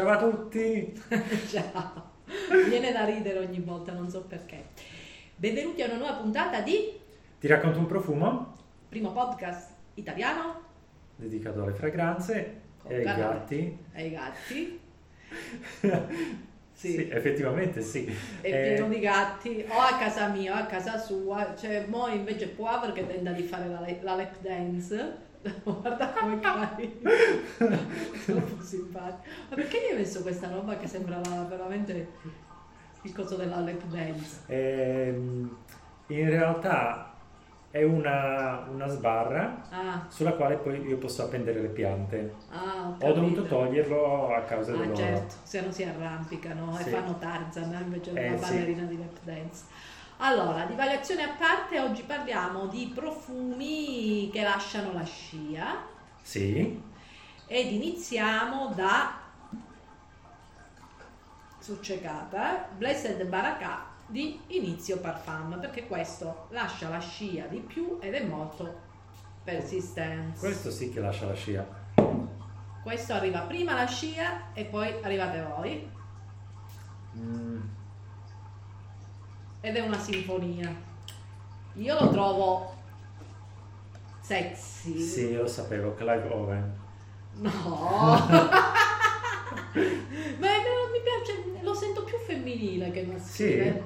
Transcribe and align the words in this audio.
Ciao 0.00 0.08
a 0.08 0.16
tutti! 0.16 0.98
Ciao! 1.46 2.12
Viene 2.70 2.90
da 2.90 3.04
ridere 3.04 3.38
ogni 3.40 3.60
volta, 3.60 3.92
non 3.92 4.08
so 4.08 4.22
perché. 4.22 4.68
Benvenuti 5.36 5.82
a 5.82 5.88
una 5.88 5.96
nuova 5.98 6.14
puntata 6.14 6.62
di 6.62 6.98
Ti 7.38 7.46
racconto 7.46 7.78
un 7.78 7.84
profumo 7.84 8.54
primo 8.88 9.12
podcast 9.12 9.72
italiano 9.96 10.58
dedicato 11.16 11.62
alle 11.62 11.74
fragranze 11.74 12.60
Con 12.82 12.92
e 12.92 12.94
ai 12.96 13.04
gatti. 13.04 13.78
ai 13.92 14.10
gatti. 14.10 14.80
Sì. 16.72 16.92
Sì. 16.92 17.08
effettivamente 17.10 17.82
sì. 17.82 18.06
È 18.40 18.48
Eh, 18.50 18.72
pieno 18.72 18.88
di 18.88 19.00
gatti, 19.00 19.66
o 19.68 19.78
a 19.78 19.98
casa 19.98 20.28
mia 20.28 20.54
o 20.54 20.56
a 20.56 20.64
casa 20.64 20.96
sua. 20.96 21.54
Cioè, 21.54 21.84
mo 21.88 22.08
invece 22.08 22.48
Poivre 22.48 22.92
che 22.92 23.06
tenta 23.06 23.32
di 23.32 23.42
fare 23.42 23.68
la, 23.68 23.86
la 24.00 24.14
lap 24.14 24.40
dance. 24.40 25.28
Guarda 25.64 26.12
come 26.12 26.38
carino. 26.40 27.10
Troppo 28.26 28.62
simpatico. 28.62 29.28
Ma 29.48 29.54
perché 29.56 29.78
gli 29.78 29.92
hai 29.92 29.98
messo 29.98 30.22
questa 30.22 30.48
roba 30.50 30.76
che 30.76 30.86
sembrava 30.86 31.44
veramente 31.44 32.08
il 33.02 33.12
coso 33.14 33.36
della 33.36 33.60
lap 33.60 33.82
dance? 33.84 34.40
ehm, 34.46 35.56
in 36.08 36.28
realtà 36.28 37.14
è 37.70 37.82
una, 37.84 38.66
una 38.68 38.88
sbarra 38.88 39.62
Ah, 39.70 40.04
sulla 40.10 40.32
quale 40.32 40.56
poi 40.56 40.84
io 40.86 40.98
posso 40.98 41.22
appendere 41.22 41.60
le 41.60 41.68
piante. 41.68 42.34
ah, 42.50 42.96
ho, 42.98 43.06
Ho 43.06 43.12
dovuto 43.12 43.46
toglierlo 43.46 44.34
a 44.34 44.42
causa 44.42 44.72
Ah 44.74 44.94
certo, 44.94 45.34
se 45.44 45.60
no 45.62 45.70
si 45.72 45.84
arrampicano 45.84 46.78
e 46.78 46.82
Sì. 46.82 46.90
fanno 46.90 47.16
Tarzan 47.18 47.72
invece 47.82 48.10
Eh, 48.10 48.36
sì. 48.36 48.40
ballerina 48.40 48.82
di 48.84 48.98
lap 48.98 49.18
dance. 49.22 49.64
Allora, 50.22 50.66
divagazione 50.66 51.22
a 51.22 51.30
parte, 51.30 51.80
oggi 51.80 52.02
parliamo 52.02 52.66
di 52.66 52.92
profumi 52.94 54.28
che 54.30 54.42
lasciano 54.42 54.92
la 54.92 55.02
scia 55.02 55.82
Sì, 56.20 56.78
ed 57.46 57.72
iniziamo 57.72 58.74
da 58.74 59.18
succecata, 61.58 62.68
Blessed 62.76 63.24
Baraka 63.28 63.86
di 64.06 64.38
Inizio 64.48 64.98
Parfum, 64.98 65.58
perché 65.58 65.86
questo 65.86 66.48
lascia 66.50 66.90
la 66.90 66.98
scia 66.98 67.46
di 67.46 67.60
più 67.60 67.96
ed 67.98 68.12
è 68.12 68.22
molto 68.22 68.78
persistente. 69.42 70.38
questo 70.38 70.70
sì 70.70 70.92
che 70.92 71.00
lascia 71.00 71.24
la 71.24 71.34
scia. 71.34 71.66
Questo 72.82 73.14
arriva 73.14 73.40
prima 73.40 73.72
la 73.72 73.86
scia 73.86 74.52
e 74.52 74.66
poi 74.66 74.92
arrivate 75.02 75.42
voi. 75.42 75.90
Mm, 77.16 77.49
ed 79.60 79.76
è 79.76 79.80
una 79.80 79.98
sinfonia. 79.98 80.74
Io 81.74 82.00
lo 82.00 82.10
trovo 82.10 82.74
sexy. 84.20 84.98
sì, 84.98 85.34
lo 85.34 85.46
sapevo, 85.46 85.94
Clive 85.94 86.28
Owen. 86.28 86.78
No. 87.34 87.50
Ma 90.40 90.48
non 90.48 90.90
mi 90.90 91.00
piace, 91.02 91.62
lo 91.62 91.74
sento 91.74 92.04
più 92.04 92.16
femminile 92.18 92.90
che 92.90 93.02
maschile. 93.04 93.72
Sì, 93.72 93.82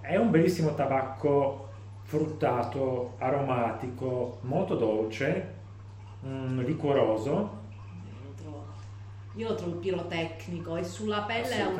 è 0.00 0.16
un 0.16 0.30
bellissimo 0.30 0.74
tabacco 0.74 1.68
fruttato, 2.02 3.14
aromatico, 3.18 4.38
molto 4.42 4.76
dolce, 4.76 5.54
mm, 6.24 6.60
liquoroso. 6.60 7.64
Io 9.36 9.48
lo 9.48 9.54
trovo, 9.54 9.76
pirotecnico 9.76 10.76
e 10.76 10.84
sulla 10.84 11.20
pelle 11.22 11.60
ha 11.60 11.68
un- 11.68 11.74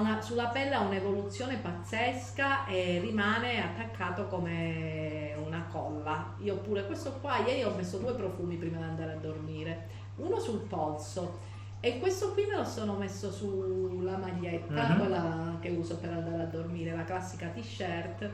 una, 0.00 0.20
sulla 0.20 0.46
pelle 0.48 0.74
ha 0.74 0.80
un'evoluzione 0.80 1.56
pazzesca 1.56 2.66
e 2.66 2.98
rimane 3.00 3.62
attaccato 3.62 4.26
come 4.26 5.34
una 5.46 5.64
colla. 5.70 6.34
Io 6.38 6.56
pure 6.56 6.84
questo 6.86 7.12
qua, 7.20 7.38
ieri 7.38 7.62
ho 7.62 7.72
messo 7.76 7.98
due 7.98 8.12
profumi 8.14 8.56
prima 8.56 8.78
di 8.78 8.82
andare 8.84 9.12
a 9.12 9.16
dormire, 9.16 9.86
uno 10.16 10.38
sul 10.40 10.60
polso 10.60 11.38
e 11.78 11.98
questo 12.00 12.32
qui 12.32 12.44
me 12.46 12.56
lo 12.56 12.64
sono 12.64 12.94
messo 12.94 13.30
sulla 13.30 14.16
maglietta, 14.18 14.88
Mhm. 14.88 14.98
quella 14.98 15.56
che 15.60 15.70
uso 15.70 15.96
per 15.96 16.10
andare 16.12 16.42
a 16.42 16.46
dormire, 16.46 16.94
la 16.94 17.04
classica 17.04 17.46
t-shirt. 17.48 18.28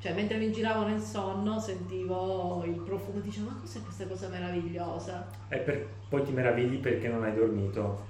Cioè, 0.00 0.12
mentre 0.14 0.36
mi 0.38 0.52
giravo 0.52 0.86
nel 0.86 1.00
sonno 1.00 1.58
sentivo 1.58 2.62
il 2.64 2.80
profumo 2.80 3.18
dicevo, 3.18 3.50
ma 3.50 3.56
cos'è 3.60 3.82
questa 3.82 4.06
cosa 4.06 4.28
meravigliosa? 4.28 5.26
E 5.48 5.58
per- 5.58 5.88
poi 6.08 6.22
ti 6.22 6.32
meravigli 6.32 6.78
perché 6.78 7.08
non 7.08 7.24
hai 7.24 7.34
dormito. 7.34 8.06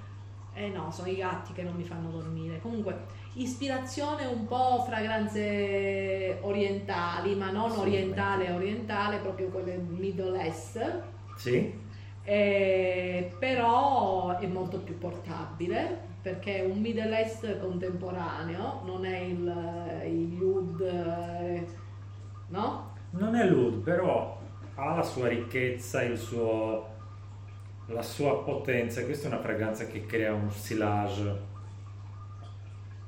Eh 0.53 0.69
no, 0.69 0.91
sono 0.91 1.07
i 1.09 1.15
gatti 1.15 1.53
che 1.53 1.63
non 1.63 1.73
mi 1.75 1.83
fanno 1.83 2.09
dormire. 2.09 2.59
Comunque, 2.59 2.95
ispirazione 3.33 4.25
un 4.25 4.45
po' 4.45 4.83
fragranze 4.85 6.37
orientali, 6.41 7.33
ma 7.35 7.49
non 7.49 7.71
Assolutamente. 7.71 7.79
orientale 7.81 8.51
orientale, 8.51 9.17
proprio 9.17 9.47
quelle 9.47 9.77
Middle 9.77 10.39
East. 10.43 11.01
Sì? 11.37 11.73
Eh, 12.23 13.31
però 13.39 14.37
è 14.37 14.45
molto 14.45 14.77
più 14.79 14.97
portabile 14.97 16.07
perché 16.21 16.57
è 16.57 16.65
un 16.65 16.79
Middle 16.79 17.17
East 17.17 17.59
contemporaneo, 17.59 18.81
non 18.85 19.05
è 19.05 19.19
il, 19.19 20.01
il 20.05 20.41
Oud, 20.41 20.81
eh, 20.81 21.65
no? 22.47 22.93
Non 23.11 23.35
è 23.35 23.47
Lud, 23.47 23.81
però 23.81 24.37
ha 24.75 24.95
la 24.95 25.03
sua 25.03 25.27
ricchezza, 25.27 26.03
il 26.03 26.17
suo, 26.17 26.87
la 27.87 28.01
sua 28.01 28.43
potenza. 28.43 29.03
Questa 29.03 29.27
è 29.27 29.31
una 29.31 29.41
fragranza 29.41 29.85
che 29.87 30.05
crea 30.05 30.33
un 30.33 30.51
silage 30.51 31.47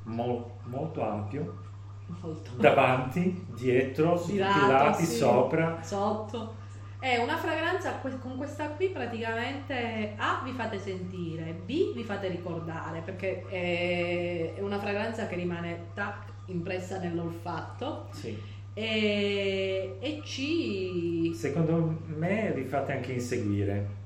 mol- 0.04 0.46
molto 0.64 1.04
ampio, 1.04 1.60
Molto. 2.08 2.52
davanti, 2.58 3.46
dietro, 3.54 4.18
su 4.18 4.36
tutti 4.38 4.60
i 4.60 4.66
Girato, 4.66 4.72
lati, 4.72 5.06
sì. 5.06 5.16
sopra. 5.18 5.82
sotto. 5.82 6.60
È 7.01 7.17
una 7.17 7.35
fragranza 7.38 7.94
con 7.95 8.38
questa 8.38 8.69
qui 8.69 8.89
praticamente 8.89 10.13
A 10.17 10.41
vi 10.44 10.51
fate 10.51 10.78
sentire, 10.78 11.51
B 11.51 11.95
vi 11.95 12.03
fate 12.03 12.28
ricordare 12.28 13.01
perché 13.03 13.44
è, 13.47 14.53
è 14.53 14.62
una 14.62 14.78
fragranza 14.78 15.25
che 15.25 15.34
rimane 15.34 15.88
tac, 15.95 16.25
impressa 16.45 17.00
nell'olfatto 17.00 18.07
Sì. 18.12 18.39
e, 18.75 19.97
e 20.00 20.22
C 20.23 21.34
Secondo 21.35 22.01
me 22.06 22.51
vi 22.53 22.66
fate 22.66 22.91
anche 22.91 23.13
inseguire. 23.13 24.00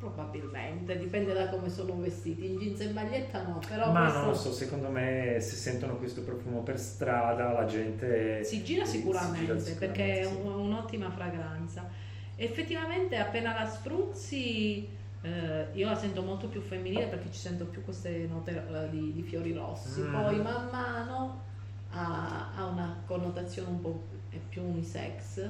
Probabilmente, 0.00 0.98
dipende 0.98 1.34
da 1.34 1.48
come 1.50 1.68
sono 1.68 1.94
vestiti, 2.00 2.46
in 2.46 2.58
jeans 2.58 2.80
e 2.80 2.90
maglietta 2.90 3.42
no, 3.46 3.60
però 3.68 3.92
Ma 3.92 4.00
questo 4.00 4.18
non 4.18 4.28
lo 4.28 4.34
so, 4.34 4.52
secondo 4.52 4.88
me 4.88 5.36
se 5.40 5.56
sentono 5.56 5.96
questo 5.96 6.22
profumo 6.22 6.62
per 6.62 6.78
strada 6.80 7.52
la 7.52 7.66
gente 7.66 8.42
si 8.42 8.64
gira 8.64 8.86
si 8.86 8.98
sicuramente 8.98 9.58
gira 9.58 9.78
perché 9.78 10.20
è 10.20 10.24
sicuramente, 10.24 10.48
un- 10.58 10.66
un'ottima 10.68 11.10
fragranza. 11.10 11.88
Effettivamente 12.36 13.16
appena 13.18 13.52
la 13.52 13.66
spruzzi 13.68 14.88
eh, 15.22 15.66
io 15.74 15.86
la 15.86 15.94
sento 15.96 16.22
molto 16.22 16.48
più 16.48 16.62
femminile 16.62 17.06
perché 17.06 17.30
ci 17.30 17.38
sento 17.38 17.66
più 17.66 17.84
queste 17.84 18.26
note 18.26 18.52
eh, 18.52 18.88
di, 18.88 19.12
di 19.12 19.22
fiori 19.22 19.52
rossi, 19.52 20.00
Mm. 20.00 20.12
poi 20.14 20.40
man 20.40 20.68
mano 20.72 21.42
ha, 21.90 22.52
ha 22.56 22.64
una 22.64 23.02
connotazione 23.04 23.68
un 23.68 23.80
po' 23.82 24.02
è 24.30 24.36
più 24.48 24.62
unisex 24.62 25.46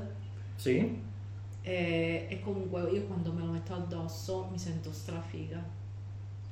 sì. 0.57 1.09
E, 1.63 2.27
e 2.29 2.41
comunque 2.41 2.83
io 2.91 3.03
quando 3.05 3.33
me 3.33 3.43
lo 3.43 3.53
metto 3.53 3.75
addosso 3.75 4.49
mi 4.51 4.59
sento 4.59 4.93
strafiga. 4.93 5.63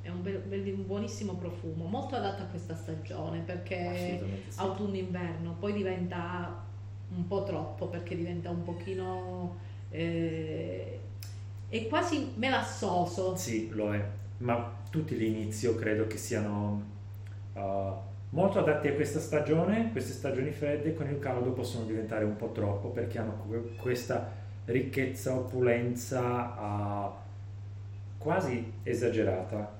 È 0.00 0.08
un, 0.10 0.22
bel- 0.22 0.40
bel- 0.40 0.74
un 0.74 0.86
buonissimo 0.86 1.34
profumo, 1.34 1.86
molto 1.86 2.16
adatto 2.16 2.42
a 2.42 2.46
questa 2.46 2.74
stagione 2.74 3.40
perché 3.40 4.22
sì. 4.48 4.60
autunno-inverno, 4.60 5.56
poi 5.58 5.72
diventa 5.72 6.64
un 7.10 7.26
po' 7.26 7.42
troppo 7.42 7.86
perché 7.86 8.16
diventa 8.16 8.50
un 8.50 8.62
pochino 8.62 9.56
eh, 9.90 10.98
è 11.68 11.86
quasi 11.86 12.32
melassoso. 12.36 13.36
Sì, 13.36 13.68
lo 13.70 13.92
è, 13.92 14.04
ma 14.38 14.76
tutti 14.90 15.16
l'inizio 15.16 15.74
credo 15.74 16.06
che 16.06 16.16
siano 16.16 16.82
uh, 17.54 17.60
molto 18.30 18.58
adatti 18.58 18.88
a 18.88 18.94
questa 18.94 19.20
stagione, 19.20 19.90
queste 19.92 20.12
stagioni 20.12 20.50
fredde 20.50 20.94
con 20.94 21.08
il 21.08 21.18
caldo 21.18 21.50
possono 21.52 21.84
diventare 21.84 22.24
un 22.24 22.36
po' 22.36 22.52
troppo 22.52 22.88
perché 22.88 23.18
hanno 23.18 23.44
que- 23.46 23.76
questa 23.76 24.37
ricchezza, 24.68 25.34
opulenza 25.34 26.20
uh, 26.20 27.12
quasi 28.18 28.72
esagerata, 28.82 29.72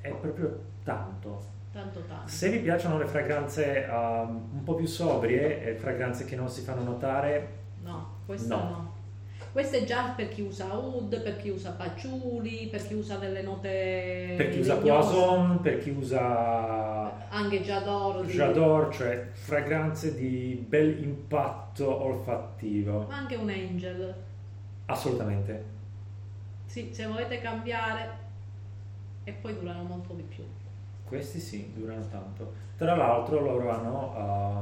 è 0.00 0.10
proprio 0.10 0.60
tanto. 0.84 1.50
Tanto 1.72 2.00
tanto. 2.00 2.28
Se 2.28 2.50
vi 2.50 2.58
piacciono 2.58 2.98
le 2.98 3.06
fragranze 3.06 3.88
um, 3.90 4.50
un 4.52 4.62
po' 4.62 4.74
più 4.74 4.86
sobrie, 4.86 5.74
fragranze 5.76 6.24
che 6.24 6.36
non 6.36 6.48
si 6.48 6.60
fanno 6.62 6.82
notare, 6.82 7.60
No, 7.82 8.18
questa 8.26 8.56
No. 8.56 8.62
no. 8.62 8.91
Questa 9.52 9.76
è 9.76 9.84
già 9.84 10.14
per 10.16 10.28
chi 10.28 10.40
usa 10.40 10.74
oud, 10.74 11.20
per 11.20 11.36
chi 11.36 11.50
usa 11.50 11.72
patchouli, 11.72 12.68
per 12.70 12.86
chi 12.86 12.94
usa 12.94 13.16
delle 13.16 13.42
note 13.42 14.34
per 14.34 14.48
chi 14.48 14.60
usa 14.60 14.76
Poison, 14.76 15.60
per 15.60 15.78
chi 15.78 15.90
usa 15.90 17.28
anche 17.28 17.60
Jador, 17.60 18.24
di- 18.24 18.32
J'adore, 18.32 18.90
cioè 18.92 19.28
fragranze 19.32 20.14
di 20.14 20.64
bel 20.66 21.02
impatto 21.02 22.02
olfattivo. 22.02 23.04
ma 23.08 23.16
anche 23.16 23.36
un 23.36 23.50
angel. 23.50 24.14
Assolutamente. 24.86 25.64
Sì, 26.64 26.88
se 26.90 27.04
volete 27.06 27.38
cambiare 27.42 28.08
e 29.24 29.32
poi 29.32 29.54
durano 29.58 29.82
molto 29.82 30.14
di 30.14 30.22
più. 30.22 30.44
Questi 31.04 31.38
sì, 31.38 31.70
durano 31.74 32.06
tanto. 32.10 32.52
Tra 32.78 32.96
l'altro 32.96 33.38
loro 33.38 33.68
hanno 33.70 34.14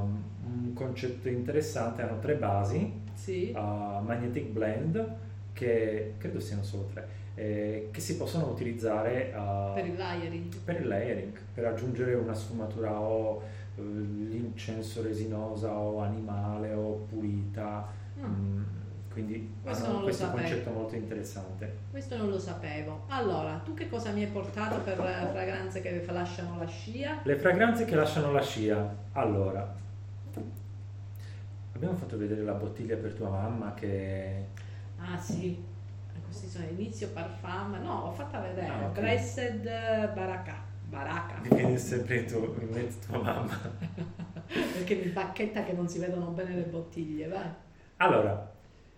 um, 0.02 0.22
un 0.64 0.72
concetto 0.74 1.28
interessante, 1.28 2.02
hanno 2.02 2.18
tre 2.18 2.34
basi, 2.34 2.99
Sì. 3.20 3.52
uh, 3.54 4.02
Magnetic 4.02 4.46
Blend, 4.46 5.14
che 5.52 6.14
credo 6.16 6.40
siano 6.40 6.62
solo 6.62 6.88
tre, 6.92 7.06
eh, 7.34 7.88
che 7.90 8.00
si 8.00 8.16
possono 8.16 8.48
utilizzare 8.48 9.32
uh, 9.36 9.74
per 9.74 9.86
il 9.86 9.96
layering. 9.96 10.56
Per 10.56 10.80
il 10.80 10.88
layering, 10.88 11.38
per 11.52 11.66
aggiungere 11.66 12.14
una 12.14 12.32
sfumatura 12.32 12.98
o 12.98 13.42
uh, 13.74 13.82
l'incenso 13.82 15.02
resinosa 15.02 15.70
o 15.70 16.00
animale 16.00 16.72
o 16.72 17.06
pulita. 17.10 17.86
Mm. 18.18 18.24
Mm, 18.24 18.62
quindi 19.12 19.54
questo 19.62 20.00
questo 20.00 20.24
sapevo. 20.24 20.42
concetto 20.42 20.70
molto 20.70 20.94
interessante. 20.94 21.76
Questo 21.90 22.16
non 22.16 22.30
lo 22.30 22.38
sapevo. 22.38 23.04
Allora, 23.08 23.60
tu 23.62 23.74
che 23.74 23.88
cosa 23.90 24.12
mi 24.12 24.22
hai 24.22 24.30
portato 24.30 24.80
per 24.80 24.96
fragranze 24.96 25.82
che 25.82 26.02
lasciano 26.10 26.58
la 26.58 26.66
scia? 26.66 27.20
Le 27.22 27.36
fragranze 27.36 27.84
che 27.84 27.94
lasciano 27.96 28.32
la 28.32 28.42
scia. 28.42 28.96
Allora, 29.12 29.74
abbiamo 31.80 31.96
fatto 31.96 32.18
vedere 32.18 32.42
la 32.42 32.52
bottiglia 32.52 32.94
per 32.96 33.14
tua 33.14 33.30
mamma 33.30 33.72
che... 33.72 34.48
Ah 34.98 35.16
sì, 35.16 35.64
questi 36.22 36.46
sono 36.46 36.66
inizio 36.66 37.08
parfum. 37.08 37.80
No, 37.82 38.02
ho 38.02 38.12
fatta 38.12 38.38
vedere. 38.38 38.66
Ah, 38.66 38.88
okay. 38.88 39.02
Blessed 39.02 39.62
Baraka. 40.12 40.62
Baraka. 40.90 41.40
Mi 41.40 41.56
viene 41.56 41.78
sempre 41.78 42.26
tu, 42.26 42.54
in 42.60 42.68
mezzo 42.68 42.98
tua 43.06 43.22
mamma. 43.22 43.56
Perché 44.46 44.96
mi 44.96 45.08
bacchetta 45.08 45.64
che 45.64 45.72
non 45.72 45.88
si 45.88 45.98
vedono 45.98 46.26
bene 46.32 46.54
le 46.54 46.64
bottiglie, 46.64 47.28
vai. 47.28 47.48
Allora, 47.96 48.52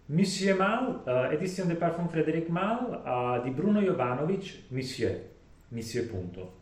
Monsieur 0.06 0.56
Mal, 0.56 1.02
uh, 1.04 1.32
edizione 1.32 1.68
del 1.68 1.78
parfum 1.78 2.08
Frederic 2.08 2.48
Mal 2.48 3.38
uh, 3.38 3.42
di 3.44 3.50
Bruno 3.50 3.80
Jovanovic, 3.80 4.62
Monsieur, 4.68 5.22
Monsieur 5.68 6.08
punto. 6.08 6.60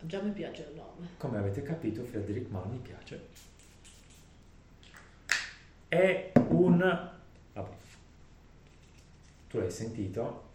Già 0.00 0.22
mi 0.22 0.30
piace 0.30 0.66
il 0.70 0.76
nome. 0.76 1.08
Come 1.18 1.36
avete 1.36 1.60
capito, 1.60 2.02
Frederic 2.04 2.48
Mal 2.48 2.70
mi 2.70 2.78
piace. 2.78 3.52
È 5.94 6.32
un... 6.48 7.10
Tu 9.48 9.58
l'hai 9.58 9.70
sentito? 9.70 10.50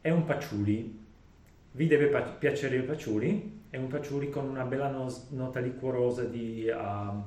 È 0.00 0.10
un 0.10 0.24
patchouli. 0.24 0.98
Vi 1.70 1.86
deve 1.86 2.34
piacere 2.40 2.74
il 2.74 2.82
patchouli? 2.82 3.60
È 3.70 3.76
un 3.76 3.86
patchouli 3.86 4.28
con 4.28 4.48
una 4.48 4.64
bella 4.64 4.88
nota 5.28 5.60
liquorosa 5.60 6.24
di... 6.24 6.68
Uh, 6.68 7.22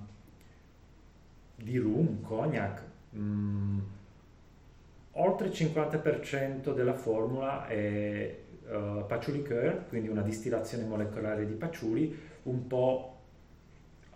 di 1.55 1.77
rum, 1.77 2.21
cognac, 2.21 2.81
mm, 3.15 3.79
oltre 5.11 5.47
il 5.47 5.53
50% 5.53 6.73
della 6.73 6.95
formula 6.95 7.65
è 7.67 8.37
uh, 8.67 9.05
liqueur, 9.31 9.87
quindi 9.87 10.09
una 10.09 10.23
distillazione 10.23 10.83
molecolare 10.83 11.45
di 11.45 11.53
patchouli, 11.53 12.19
un 12.43 12.67
po' 12.67 13.12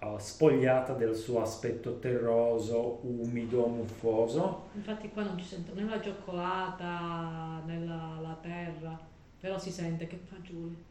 uh, 0.02 0.18
spogliata 0.18 0.94
del 0.94 1.16
suo 1.16 1.42
aspetto 1.42 2.00
terroso, 2.00 3.00
umido, 3.04 3.66
muffoso. 3.68 4.70
Infatti 4.74 5.10
qua 5.10 5.24
non 5.24 5.38
ci 5.38 5.46
sento 5.46 5.74
né 5.74 5.84
la 5.84 6.02
cioccolata 6.02 7.62
né 7.66 7.86
la, 7.86 8.20
la 8.22 8.38
terra, 8.42 9.00
però 9.40 9.58
si 9.58 9.72
sente 9.72 10.08
che 10.08 10.18
patchouli. 10.18 10.86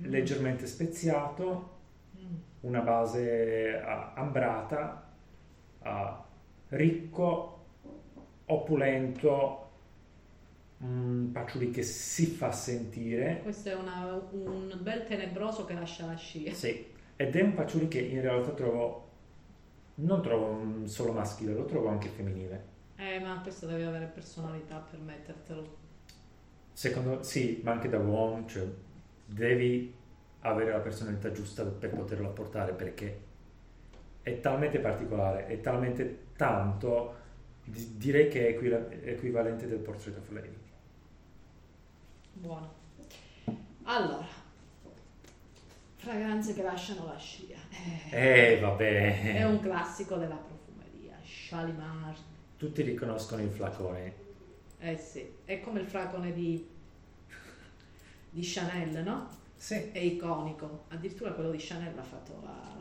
Mm. 0.00 0.10
Leggermente 0.10 0.66
speziato, 0.66 1.70
mm. 2.18 2.34
una 2.60 2.80
base 2.80 3.80
uh, 3.82 4.18
ambrata 4.18 5.10
uh, 5.82 6.22
ricco, 6.68 7.64
opulento, 8.46 9.60
un 10.78 11.30
patchouli 11.32 11.70
che 11.70 11.82
si 11.82 12.26
fa 12.26 12.52
sentire. 12.52 13.40
Questo 13.42 13.70
è 13.70 13.74
una, 13.74 14.20
un 14.32 14.76
bel 14.80 15.06
tenebroso 15.06 15.64
che 15.64 15.74
lascia 15.74 16.04
la 16.04 16.16
scia. 16.16 16.52
Sì, 16.52 16.92
ed 17.16 17.36
è 17.36 17.42
un 17.42 17.54
patchouli 17.54 17.88
che 17.88 18.00
in 18.00 18.20
realtà 18.20 18.50
trovo, 18.50 19.08
non 19.96 20.22
trovo 20.22 20.86
solo 20.86 21.12
maschile, 21.12 21.52
lo 21.52 21.64
trovo 21.64 21.88
anche 21.88 22.08
femminile. 22.08 22.72
Eh, 22.96 23.20
ma 23.20 23.40
questo 23.40 23.66
deve 23.66 23.84
avere 23.84 24.06
personalità 24.06 24.78
per 24.78 24.98
mettertelo. 24.98 25.82
Secondo, 26.72 27.22
sì, 27.22 27.60
ma 27.62 27.72
anche 27.72 27.88
da 27.88 27.98
uomo, 27.98 28.46
cioè 28.46 28.66
devi 29.26 29.94
avere 30.40 30.72
la 30.72 30.80
personalità 30.80 31.30
giusta 31.32 31.64
per 31.64 31.90
poterlo 31.90 32.28
apportare 32.28 32.72
perché 32.72 33.20
è 34.22 34.40
talmente 34.40 34.78
particolare, 34.78 35.46
è 35.46 35.60
talmente 35.60 36.26
tanto, 36.36 37.14
direi 37.64 38.28
che 38.28 38.48
è 38.48 39.08
equivalente 39.08 39.66
del 39.66 39.78
Portrait 39.78 40.16
of 40.16 40.30
Lady. 40.30 40.56
Buono. 42.32 42.72
Allora, 43.84 44.26
fragranze 46.04 46.54
che 46.54 46.62
lasciano 46.62 47.06
la 47.06 47.16
scia. 47.16 47.56
Eh, 48.10 48.52
eh 48.52 48.60
vabbè. 48.60 49.34
È 49.34 49.44
un 49.44 49.58
classico 49.60 50.16
della 50.16 50.36
profumeria, 50.36 51.16
Shalimar. 51.24 52.14
Tutti 52.56 52.82
riconoscono 52.82 53.42
il 53.42 53.50
flacone. 53.50 54.22
Eh 54.78 54.96
sì, 54.98 55.26
è 55.44 55.60
come 55.60 55.80
il 55.80 55.86
flacone 55.86 56.32
di, 56.32 56.68
di 58.30 58.40
Chanel, 58.42 59.02
no? 59.02 59.28
Sì. 59.56 59.90
È 59.92 59.98
iconico, 59.98 60.84
addirittura 60.88 61.32
quello 61.32 61.50
di 61.50 61.58
Chanel 61.58 61.94
l'ha 61.94 62.02
fatto 62.02 62.38
la, 62.44 62.74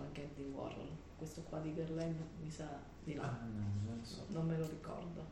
anche 0.00 0.28
di 0.36 0.44
Warhol. 0.44 0.88
Questo 1.18 1.42
qua 1.42 1.58
di 1.58 1.72
Guerlain 1.72 2.16
mi 2.40 2.50
sa 2.50 2.68
di 3.02 3.14
no. 3.14 3.22
Ah, 3.22 3.38
no 3.44 3.64
non, 3.86 4.04
so. 4.04 4.24
non 4.28 4.46
me 4.46 4.56
lo 4.56 4.66
ricordo. 4.66 5.24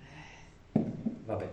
Eh. 0.00 0.80
Vabbè. 1.24 1.52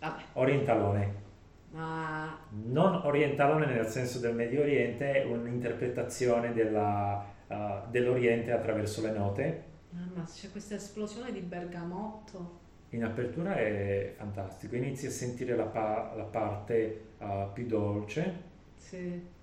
Vabbè. 0.00 0.22
Orientalone. 0.34 1.28
Ma... 1.70 2.38
Non 2.50 2.94
orientalone 3.04 3.66
nel 3.66 3.86
senso 3.86 4.18
del 4.18 4.34
Medio 4.34 4.62
Oriente, 4.62 5.24
un'interpretazione 5.28 6.52
della, 6.52 7.24
uh, 7.46 7.90
dell'Oriente 7.90 8.52
attraverso 8.52 9.02
le 9.02 9.10
note. 9.10 9.64
Mamma, 9.90 10.24
c'è 10.24 10.50
questa 10.50 10.74
esplosione 10.74 11.32
di 11.32 11.40
bergamotto. 11.40 12.58
In 12.90 13.04
apertura 13.04 13.56
è 13.56 14.14
fantastico, 14.16 14.74
inizi 14.74 15.06
a 15.06 15.10
sentire 15.10 15.54
la, 15.54 15.66
pa- 15.66 16.12
la 16.16 16.24
parte 16.24 17.02
uh, 17.18 17.52
più 17.52 17.66
dolce. 17.66 18.48
Sì 18.76 19.38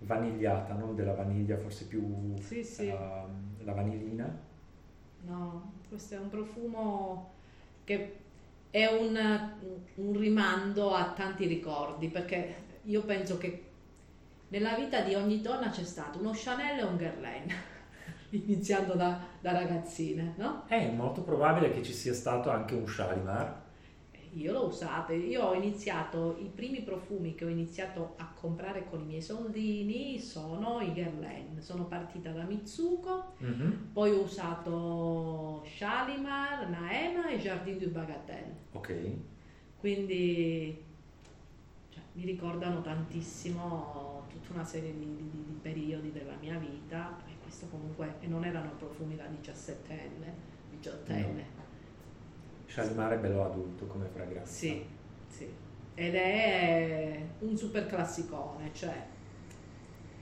vanigliata, 0.00 0.74
non 0.74 0.94
della 0.94 1.14
vaniglia, 1.14 1.56
forse 1.56 1.86
più 1.86 2.36
sì, 2.38 2.62
sì. 2.62 2.86
Uh, 2.86 3.64
la 3.64 3.72
vanillina. 3.72 4.38
No, 5.22 5.72
questo 5.88 6.14
è 6.14 6.18
un 6.18 6.28
profumo 6.28 7.32
che 7.84 8.16
è 8.70 8.86
un, 8.86 9.50
un, 9.96 10.18
rimando 10.18 10.94
a 10.94 11.12
tanti 11.12 11.46
ricordi, 11.46 12.08
perché 12.08 12.54
io 12.84 13.02
penso 13.02 13.38
che 13.38 13.64
nella 14.48 14.74
vita 14.74 15.00
di 15.02 15.14
ogni 15.14 15.40
donna 15.40 15.70
c'è 15.70 15.84
stato 15.84 16.18
uno 16.18 16.32
Chanel 16.34 16.78
e 16.78 16.82
un 16.82 16.96
Guerlain, 16.96 17.52
iniziando 18.30 18.94
da, 18.94 19.20
da 19.40 19.52
ragazzine, 19.52 20.34
no? 20.36 20.64
È 20.66 20.90
molto 20.90 21.22
probabile 21.22 21.72
che 21.72 21.82
ci 21.82 21.92
sia 21.92 22.14
stato 22.14 22.50
anche 22.50 22.74
un 22.74 22.86
Shalimar 22.86 23.68
io 24.32 24.52
l'ho 24.52 24.66
usato, 24.66 25.12
io 25.12 25.42
ho 25.42 25.54
iniziato, 25.54 26.36
i 26.38 26.50
primi 26.54 26.82
profumi 26.82 27.34
che 27.34 27.44
ho 27.44 27.48
iniziato 27.48 28.14
a 28.16 28.32
comprare 28.32 28.86
con 28.88 29.00
i 29.00 29.04
miei 29.04 29.22
soldini 29.22 30.18
sono 30.20 30.80
i 30.80 30.92
Guerlain, 30.92 31.60
sono 31.60 31.86
partita 31.86 32.30
da 32.30 32.44
Mitsuko, 32.44 33.34
mm-hmm. 33.42 33.92
poi 33.92 34.10
ho 34.12 34.22
usato 34.22 35.64
Shalimar, 35.66 36.68
Naema 36.68 37.28
e 37.28 37.38
Jardin 37.38 37.78
du 37.78 37.90
Bagatelle. 37.90 38.56
Ok. 38.72 39.10
Quindi 39.78 40.84
cioè, 41.88 42.02
mi 42.12 42.24
ricordano 42.24 42.82
tantissimo 42.82 44.26
tutta 44.28 44.52
una 44.52 44.64
serie 44.64 44.92
di, 44.92 45.16
di, 45.16 45.44
di, 45.46 45.58
periodi 45.60 46.12
della 46.12 46.36
mia 46.40 46.56
vita 46.56 47.16
e 47.26 47.32
questo 47.42 47.66
comunque, 47.66 48.14
e 48.20 48.28
non 48.28 48.44
erano 48.44 48.70
profumi 48.78 49.16
da 49.16 49.24
17enne, 49.24 50.32
18enne. 50.80 51.34
No 51.56 51.59
Shalimar 52.70 53.12
è 53.12 53.18
bello 53.18 53.44
adulto 53.44 53.86
come 53.86 54.06
fragranza. 54.06 54.52
Sì, 54.52 54.84
sì. 55.26 55.48
Ed 55.94 56.14
è 56.14 57.20
un 57.40 57.56
super 57.56 57.86
classicone, 57.86 58.70
cioè 58.72 59.18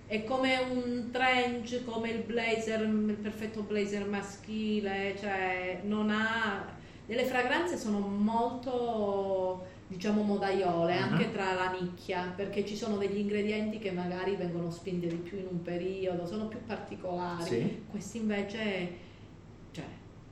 è 0.06 0.24
come 0.24 0.56
un 0.70 1.10
trench, 1.12 1.84
come 1.84 2.08
il 2.08 2.22
blazer, 2.22 2.80
il 2.80 3.18
perfetto 3.20 3.62
blazer 3.62 4.08
maschile, 4.08 5.14
cioè 5.18 5.82
non 5.84 6.08
ha... 6.10 6.76
Le 7.04 7.24
fragranze 7.24 7.76
sono 7.76 7.98
molto, 7.98 9.66
diciamo, 9.86 10.22
modaiole, 10.22 10.96
uh-huh. 10.96 11.02
anche 11.02 11.30
tra 11.30 11.52
la 11.52 11.70
nicchia, 11.78 12.32
perché 12.34 12.64
ci 12.64 12.74
sono 12.74 12.96
degli 12.96 13.18
ingredienti 13.18 13.78
che 13.78 13.90
magari 13.90 14.36
vengono 14.36 14.70
spinti 14.70 15.08
di 15.08 15.16
più 15.16 15.38
in 15.38 15.46
un 15.50 15.62
periodo, 15.62 16.26
sono 16.26 16.48
più 16.48 16.58
particolari. 16.64 17.44
Sì. 17.44 17.82
Questi 17.90 18.16
invece, 18.18 18.90
cioè, 19.72 19.84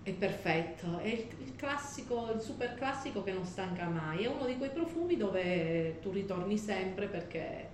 è 0.06 0.12
perfetto, 0.12 0.98
è 0.98 1.08
il, 1.08 1.56
classico, 1.56 2.30
il 2.32 2.40
super 2.40 2.75
classico 2.75 3.25
che 3.25 3.32
non 3.32 3.44
stanca 3.44 3.88
mai, 3.88 4.22
è 4.22 4.28
uno 4.28 4.46
di 4.46 4.56
quei 4.56 4.70
profumi 4.70 5.16
dove 5.16 5.98
tu 6.00 6.12
ritorni 6.12 6.56
sempre 6.56 7.08
perché... 7.08 7.66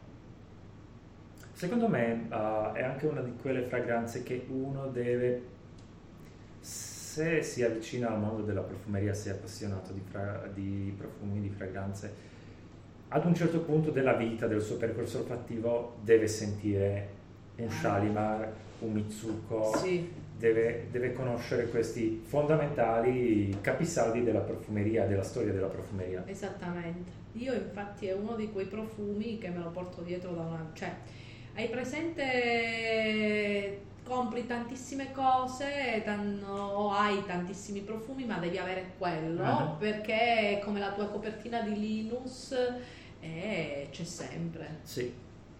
Secondo 1.52 1.88
me 1.88 2.26
uh, 2.30 2.72
è 2.72 2.82
anche 2.82 3.04
una 3.04 3.20
di 3.20 3.34
quelle 3.36 3.60
fragranze 3.60 4.22
che 4.22 4.46
uno 4.48 4.86
deve, 4.86 5.42
se 6.60 7.42
si 7.42 7.62
avvicina 7.62 8.10
al 8.10 8.18
mondo 8.18 8.40
della 8.44 8.62
profumeria, 8.62 9.12
se 9.12 9.28
è 9.28 9.34
appassionato 9.34 9.92
di, 9.92 10.00
fra, 10.00 10.48
di 10.54 10.94
profumi, 10.96 11.38
di 11.42 11.50
fragranze, 11.50 12.14
ad 13.08 13.26
un 13.26 13.34
certo 13.34 13.60
punto 13.60 13.90
della 13.90 14.14
vita, 14.14 14.46
del 14.46 14.62
suo 14.62 14.78
percorso 14.78 15.18
olfattivo, 15.18 15.98
deve 16.00 16.26
sentire 16.26 17.08
un 17.56 17.68
Shalimar, 17.68 18.50
un 18.78 18.92
Mitsuko, 18.92 19.76
Sì, 19.76 20.10
deve, 20.42 20.88
deve 20.90 21.12
conoscere 21.12 21.68
questi 21.68 22.20
fondamentali 22.24 23.56
capisaldi 23.60 24.24
della 24.24 24.40
profumeria, 24.40 25.06
della 25.06 25.22
storia 25.22 25.52
della 25.52 25.68
profumeria. 25.68 26.24
esattamente. 26.26 27.10
Io 27.34 27.54
infatti 27.54 28.06
è 28.08 28.12
uno 28.12 28.34
di 28.34 28.50
quei 28.50 28.66
profumi 28.66 29.38
che 29.38 29.48
me 29.50 29.58
lo 29.58 29.70
porto 29.70 30.02
dietro 30.02 30.32
da 30.32 30.40
una... 30.42 30.68
cioè, 30.74 30.92
hai 31.54 31.68
presente 31.68 33.80
compri 34.04 34.44
tantissime 34.46 35.12
cose 35.12 36.02
tan- 36.04 36.42
o 36.44 36.90
hai 36.90 37.24
tantissimi 37.24 37.80
profumi 37.80 38.24
ma 38.24 38.38
devi 38.38 38.58
avere 38.58 38.92
quello 38.98 39.44
Ah. 39.44 39.76
perché 39.78 40.58
è 40.58 40.60
come 40.64 40.80
la 40.80 40.90
tua 40.92 41.06
copertina 41.06 41.60
di 41.62 41.78
Linus 41.78 42.52
e 43.20 43.86
c'è 43.92 44.04
sempre. 44.04 44.78
Sì, 44.82 45.12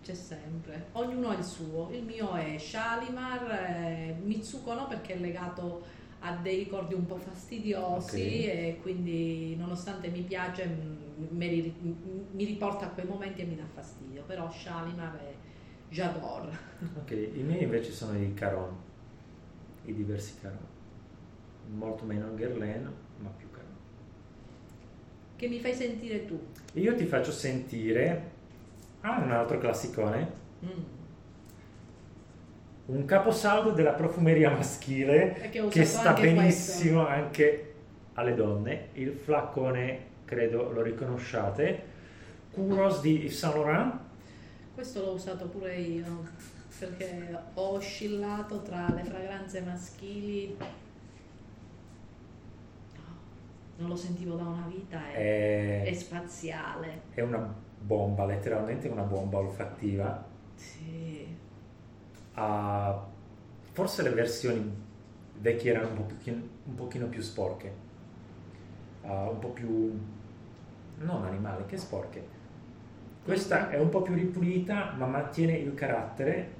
C'è 0.03 0.15
sempre, 0.15 0.87
ognuno 0.93 1.29
ha 1.29 1.35
il 1.37 1.45
suo. 1.45 1.89
Il 1.93 2.03
mio 2.03 2.33
è 2.35 2.59
Shalimar, 2.59 3.51
eh, 3.53 4.17
Mitsuko 4.21 4.75
no 4.75 4.89
perché 4.89 5.15
è 5.15 5.19
legato 5.19 5.85
a 6.21 6.35
dei 6.37 6.59
ricordi 6.59 6.95
un 6.95 7.07
po' 7.07 7.17
fastidiosi 7.19 8.17
Ok. 8.17 8.27
e 8.49 8.79
quindi 8.83 9.55
nonostante 9.57 10.09
mi 10.09 10.23
piace 10.23 10.67
m- 10.67 11.27
me 11.31 11.47
li- 11.47 11.75
m- 11.83 12.27
mi 12.33 12.45
riporta 12.45 12.87
a 12.87 12.89
quei 12.89 13.07
momenti 13.07 13.43
e 13.43 13.45
mi 13.45 13.55
dà 13.55 13.63
fastidio, 13.73 14.23
però 14.27 14.51
Shalimar 14.51 15.17
è 15.19 15.35
J'adore. 15.89 16.51
ok. 16.99 17.11
I 17.11 17.43
miei 17.43 17.63
invece 17.63 17.93
sono 17.93 18.19
i 18.19 18.35
Caron, 18.35 18.75
i 19.85 19.95
diversi 19.95 20.35
Caron. 20.41 20.67
Molto 21.75 22.05
meno 22.05 22.35
Guerlain, 22.35 22.91
ma 23.19 23.29
più 23.31 23.49
Caron. 23.53 23.71
Che 25.37 25.49
mi 25.49 25.61
fai 25.61 25.75
sentire 25.75 26.25
tu? 26.27 26.41
Io 26.75 26.95
ti 26.97 27.05
faccio 27.07 27.31
sentire 27.31 28.32
ah, 29.03 29.19
un 29.21 29.31
altro 29.31 29.59
classicone, 29.59 30.41
Mm. 30.65 30.83
un 32.87 33.05
caposaldo 33.05 33.71
della 33.73 33.93
profumeria 33.93 34.51
maschile 34.51 35.51
che 35.71 35.85
sta 35.85 36.11
anche 36.11 36.33
benissimo 36.33 37.07
anche 37.07 37.75
alle 38.15 38.35
donne. 38.35 38.89
Il 38.93 39.13
flacone, 39.13 39.99
credo 40.25 40.71
lo 40.71 40.83
riconosciate, 40.83 41.91
Kuros 42.53 43.01
di 43.01 43.19
Yves 43.23 43.39
Saint 43.39 43.55
Laurent. 43.57 43.99
Questo 44.75 45.01
l'ho 45.05 45.13
usato 45.13 45.47
pure 45.49 45.75
io 45.77 46.27
perché 46.79 47.37
ho 47.55 47.69
oscillato 47.73 48.63
tra 48.63 48.87
le 48.95 49.03
fragranze 49.05 49.61
maschili. 49.63 50.57
Non 53.79 53.89
lo 53.89 53.97
sentivo 53.97 54.37
da 54.37 54.45
una 54.45 54.67
vita, 54.69 55.11
è, 55.13 55.83
è 55.83 55.89
È, 55.89 55.93
spaziale. 55.95 57.01
è 57.15 57.21
una 57.23 57.53
bomba, 57.85 58.25
letteralmente 58.25 58.89
una 58.89 59.03
bomba 59.03 59.39
olfattiva. 59.39 60.25
Sì. 60.55 61.27
Ah, 62.35 63.05
forse 63.73 64.03
le 64.03 64.11
versioni 64.11 64.71
vecchie 65.41 65.73
erano 65.73 65.89
un 66.01 66.07
pochino, 66.07 66.43
un 66.65 66.75
pochino 66.75 67.07
più 67.07 67.21
sporche, 67.21 67.91
Ah, 69.05 69.29
un 69.29 69.39
po' 69.41 69.49
più... 69.49 69.99
non 70.99 71.25
animali, 71.25 71.65
che 71.67 71.77
sporche. 71.77 72.25
Questa 73.25 73.69
è 73.71 73.79
un 73.79 73.89
po' 73.89 74.03
più 74.03 74.15
ripulita, 74.15 74.93
ma 74.97 75.07
mantiene 75.07 75.57
il 75.57 75.75
carattere, 75.75 76.51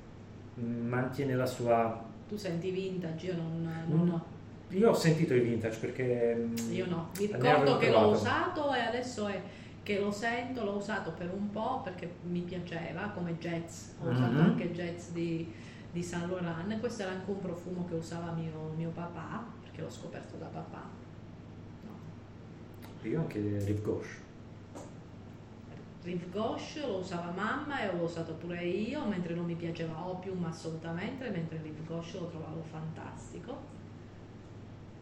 mm, 0.61 0.89
mantiene 0.89 1.35
la 1.37 1.47
sua... 1.47 2.03
Tu 2.29 2.37
senti 2.37 2.71
vintage, 2.71 3.27
io 3.27 3.37
non, 3.37 3.85
non 3.89 4.07
Mm. 4.07 4.13
ho. 4.13 4.25
Io 4.71 4.89
ho 4.91 4.95
sentito 4.95 5.35
i 5.35 5.41
vintage 5.41 5.79
perché... 5.79 6.35
mm, 6.37 6.73
Io 6.73 6.87
no. 6.89 7.11
Mi 7.19 7.27
ricordo 7.27 7.77
che 7.79 7.91
l'ho 7.91 8.09
usato 8.09 8.73
e 8.75 8.81
adesso 8.81 9.29
è 9.29 9.41
che 9.83 9.99
lo 9.99 10.11
sento, 10.13 10.65
l'ho 10.65 10.77
usato 10.77 11.13
per 11.13 11.33
un 11.33 11.51
po' 11.51 11.81
perché 11.83 12.15
mi 12.23 12.41
piaceva 12.41 13.09
come 13.09 13.37
jazz. 13.39 13.89
Ho 14.01 14.09
usato 14.11 14.33
Mhm. 14.33 14.41
anche 14.41 14.73
jazz 14.73 15.11
di, 15.11 15.53
di 15.91 16.03
Saint 16.03 16.29
Laurent. 16.31 16.79
Questo 16.81 17.03
era 17.03 17.13
anche 17.13 17.31
un 17.31 17.41
profumo 17.41 17.85
che 17.87 17.95
usava 17.95 18.31
mio, 18.33 18.73
mio 18.77 18.91
papà, 18.91 19.45
perché 19.63 19.81
l'ho 19.83 19.91
scoperto 19.91 20.37
da 20.37 20.47
papà. 20.47 20.83
No. 21.85 23.09
Io 23.09 23.21
anche 23.21 23.41
Rive 23.41 23.81
Gauche. 23.83 24.21
Rive 26.05 26.29
Gauche 26.31 26.81
lo 26.81 26.97
usava 26.99 27.31
mamma 27.31 27.81
e 27.81 27.97
l'ho 27.97 28.03
usato 28.05 28.35
pure 28.35 28.65
io, 28.65 29.05
mentre 29.07 29.35
non 29.35 29.45
mi 29.45 29.55
piaceva 29.55 30.05
Opium 30.07 30.45
assolutamente, 30.45 31.29
mentre 31.31 31.61
Rive 31.63 31.83
Gauche 31.87 32.19
lo 32.19 32.27
trovavo 32.29 32.63
fantastico. 32.63 33.57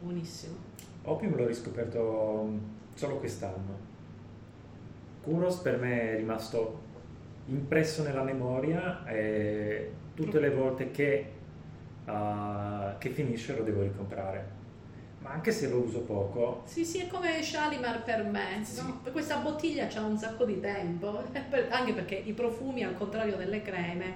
Buonissimo. 0.01 0.55
Opium 1.03 1.37
l'ho 1.37 1.47
riscoperto 1.47 2.45
mm, 2.49 2.59
solo 2.95 3.17
quest'anno. 3.17 3.89
Kuros 5.23 5.57
per 5.57 5.79
me 5.79 6.13
è 6.13 6.17
rimasto 6.17 6.81
impresso 7.47 8.03
nella 8.03 8.23
memoria 8.23 9.05
e 9.07 9.91
tutte 10.15 10.41
le 10.41 10.51
volte 10.51 10.91
che, 10.91 11.31
ah, 12.07 12.95
che 12.99 13.11
finisce 13.11 13.57
lo 13.57 13.63
devo 13.63 13.83
ricomprare. 13.83 14.59
Ma 15.21 15.31
anche 15.33 15.53
se 15.53 15.69
lo 15.69 15.79
uso 15.81 16.01
poco, 16.01 16.63
Sì, 16.65 16.85
sì, 16.85 16.99
è 17.01 17.07
come 17.07 17.43
Shalimar 17.43 18.03
per 18.05 18.25
me. 18.25 18.65
Sì. 18.65 18.81
no? 18.83 19.01
Questa 19.13 19.37
bottiglia 19.39 19.87
c'ha 19.87 20.03
un 20.03 20.17
sacco 20.17 20.45
di 20.47 20.61
tempo, 20.61 21.23
anche 21.71 21.93
perché 21.93 22.15
i 22.15 22.33
profumi, 22.33 22.83
al 22.85 22.97
contrario 22.97 23.37
delle 23.37 23.61
creme, 23.63 24.15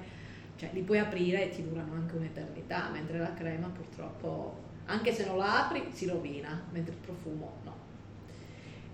cioè 0.56 0.70
li 0.72 0.80
puoi 0.82 0.98
aprire 0.98 1.44
e 1.44 1.48
ti 1.54 1.62
durano 1.68 1.92
anche 1.94 2.16
un'eternità, 2.16 2.88
mentre 2.90 3.18
la 3.18 3.34
crema 3.34 3.68
purtroppo, 3.68 4.56
anche 4.86 5.12
se 5.12 5.26
non 5.26 5.36
la 5.36 5.66
apri, 5.66 5.88
si 5.92 6.06
rovina, 6.06 6.62
mentre 6.70 6.92
il 6.94 6.98
profumo 7.00 7.52
no. 7.64 7.83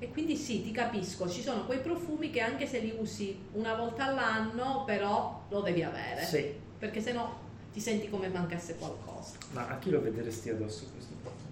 E 0.02 0.10
quindi 0.10 0.34
sì, 0.34 0.62
ti 0.62 0.72
capisco, 0.72 1.28
ci 1.28 1.42
sono 1.42 1.66
quei 1.66 1.80
profumi 1.80 2.30
che 2.30 2.40
anche 2.40 2.66
se 2.66 2.78
li 2.80 2.94
usi 2.98 3.38
una 3.52 3.74
volta 3.74 4.06
all'anno, 4.06 4.82
però 4.84 5.44
lo 5.50 5.60
devi 5.60 5.82
avere, 5.82 6.24
sì, 6.24 6.52
perché 6.78 7.00
sennò 7.02 7.30
ti 7.70 7.80
senti 7.80 8.08
come 8.08 8.28
mancasse 8.28 8.76
qualcosa. 8.76 9.36
ma 9.52 9.68
a 9.68 9.78
chi 9.78 9.90
lo 9.90 10.00
vedresti 10.00 10.48
addosso 10.50 10.86
questo 10.92 11.12
profumo? 11.22 11.48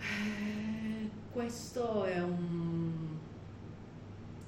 Eh, 0.00 1.08
Questo 1.32 2.04
è 2.04 2.20
un 2.22 3.16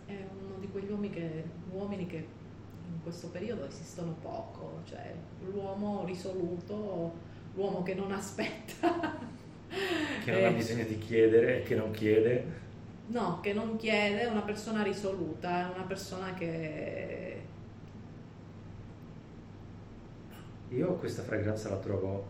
è 0.07 0.13
uno 0.13 0.59
di 0.59 0.69
quegli 0.69 0.91
uomini 0.91 1.11
che, 1.13 1.45
uomini 1.73 2.07
che 2.07 2.17
in 2.17 3.03
questo 3.03 3.29
periodo 3.29 3.67
esistono 3.67 4.15
poco, 4.23 4.81
cioè 4.89 5.15
l'uomo 5.53 6.05
risoluto, 6.05 7.13
l'uomo 7.55 7.83
che 7.83 7.95
non 7.95 8.13
aspetta, 8.13 9.19
Che 10.23 10.31
non 10.33 10.45
ha 10.45 10.49
Eh, 10.49 10.53
bisogno 10.53 10.85
di 10.85 10.99
chiedere, 10.99 11.63
che 11.63 11.75
non 11.75 11.91
chiede. 11.93 12.59
no, 13.07 13.41
che 13.41 13.53
non 13.53 13.77
chiede, 13.77 14.21
è 14.23 14.27
una 14.27 14.43
persona 14.43 14.83
risoluta, 14.83 15.71
è 15.71 15.75
una 15.75 15.85
persona 15.85 16.33
che 16.35 17.43
Io 20.71 20.95
questa 20.95 21.23
fragranza 21.23 21.69
la 21.69 21.77
trovo 21.79 22.25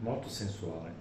molto 0.00 0.28
sensuale, 0.28 0.92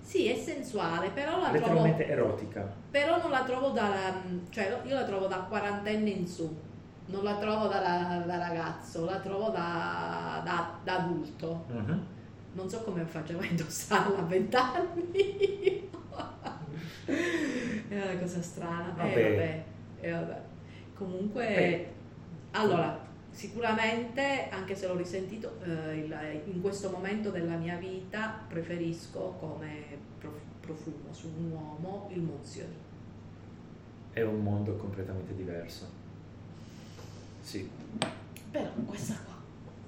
sì, 0.00 0.28
è 0.28 0.34
sensuale, 0.36 1.10
però 1.10 1.38
la 1.38 1.50
trovo 1.50 1.58
letteralmente 1.58 2.06
erotica. 2.08 2.72
Però 2.90 3.18
non 3.20 3.30
la 3.30 3.44
trovo 3.44 3.68
da, 3.70 4.14
cioè 4.48 4.80
io 4.84 4.94
la 4.94 5.04
trovo 5.04 5.26
da 5.26 5.36
quarantenne 5.48 6.08
in 6.08 6.26
su, 6.26 6.50
non 7.06 7.22
la 7.22 7.36
trovo 7.36 7.66
da, 7.68 8.22
da 8.26 8.38
ragazzo, 8.38 9.04
la 9.04 9.18
trovo 9.18 9.50
da, 9.50 10.40
da- 10.44 10.78
da 10.82 10.96
adulto. 11.04 11.64
Mhm. 11.68 12.06
Non 12.52 12.68
so 12.68 12.82
come 12.82 13.04
facevo 13.04 13.40
a 13.40 13.44
indossarla 13.46 14.18
a 14.18 14.22
vent'anni. 14.22 15.88
È 17.04 17.94
una 18.02 18.18
cosa 18.18 18.42
strana. 18.42 18.92
Vabbè. 18.96 19.16
Eh, 19.16 19.30
vabbè, 19.30 19.64
eh, 20.00 20.10
vabbè. 20.12 20.40
Comunque, 20.94 21.56
Eh. 21.56 21.92
allora, 22.52 23.06
sicuramente, 23.30 24.48
anche 24.50 24.74
se 24.74 24.86
l'ho 24.86 24.96
risentito, 24.96 25.58
eh, 25.64 25.96
il- 25.98 26.40
in 26.52 26.60
questo 26.60 26.90
momento 26.90 27.30
della 27.30 27.56
mia 27.56 27.76
vita 27.76 28.40
preferisco 28.48 29.36
come 29.38 29.84
prof- 30.18 30.34
profumo 30.60 31.12
su 31.12 31.28
un 31.36 31.50
uomo 31.52 32.08
il 32.12 32.20
Monsieur. 32.20 32.68
È 34.12 34.20
un 34.22 34.42
mondo 34.42 34.74
completamente 34.76 35.34
diverso. 35.34 35.86
Sì. 37.40 37.68
Però 38.50 38.70
questa 38.84 39.14
qua 39.24 39.34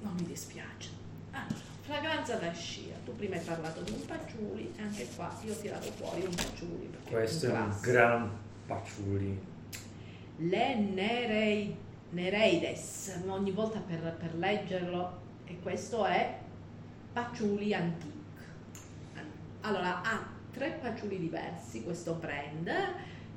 non 0.03 0.15
mi 0.15 0.25
dispiace. 0.25 1.01
Allora, 1.33 1.55
fragranza 1.83 2.37
da 2.37 2.53
scia. 2.53 2.95
Tu 3.05 3.15
prima 3.17 3.37
hai 3.37 3.43
parlato 3.43 3.81
di 3.83 3.91
un 3.93 4.05
patchouli 4.07 4.73
e 4.77 4.83
anche 4.83 5.07
qua 5.17 5.35
io 5.45 5.53
ho 5.53 5.57
tirato 5.57 5.91
fuori 5.93 6.23
un 6.25 6.35
patchouli. 6.35 6.87
perché 6.91 7.11
Questo 7.11 7.47
è 7.47 7.51
un 7.51 7.55
classico. 7.65 7.91
gran 7.91 8.31
patchouli. 8.67 9.41
Le 10.39 10.75
Nerei- 10.77 11.77
Nereides, 12.11 13.21
ogni 13.27 13.51
volta 13.53 13.79
per, 13.81 14.17
per 14.19 14.35
leggerlo, 14.37 15.21
e 15.47 15.59
questo 15.61 16.05
è 16.05 16.39
patchouli 17.13 17.73
antique. 17.75 18.11
Allora, 19.63 20.03
ha 20.03 20.27
tre 20.53 20.79
patchouli 20.81 21.19
diversi 21.19 21.83
questo 21.83 22.15
brand 22.15 22.69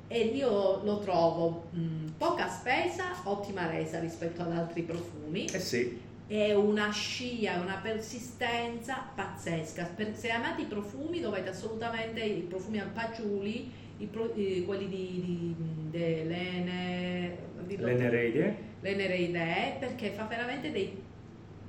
e 0.08 0.18
io 0.20 0.82
lo 0.84 0.98
trovo 0.98 1.68
mh, 1.70 2.12
poca 2.18 2.48
spesa, 2.48 3.04
ottima 3.24 3.66
resa 3.66 3.98
rispetto 3.98 4.42
ad 4.42 4.52
altri 4.52 4.82
profumi. 4.82 5.46
Eh 5.46 5.60
sì, 5.60 6.00
è 6.26 6.52
una 6.54 6.90
scia, 6.90 7.60
una 7.60 7.78
persistenza 7.82 9.10
pazzesca. 9.14 9.94
Se 10.12 10.30
amate 10.30 10.62
i 10.62 10.66
profumi 10.66 11.20
dovete 11.20 11.50
assolutamente, 11.50 12.20
i 12.20 12.42
profumi 12.42 12.80
al 12.80 12.88
patchouli, 12.90 13.70
i 13.98 14.06
pro- 14.06 14.34
eh, 14.34 14.64
quelli 14.66 14.88
di, 14.88 15.22
di, 15.24 15.54
di- 15.90 17.76
le 17.78 17.94
nereide. 17.94 18.56
l'Enereide, 18.80 19.76
perché 19.78 20.10
fa 20.10 20.24
veramente 20.26 20.70
dei 20.70 21.02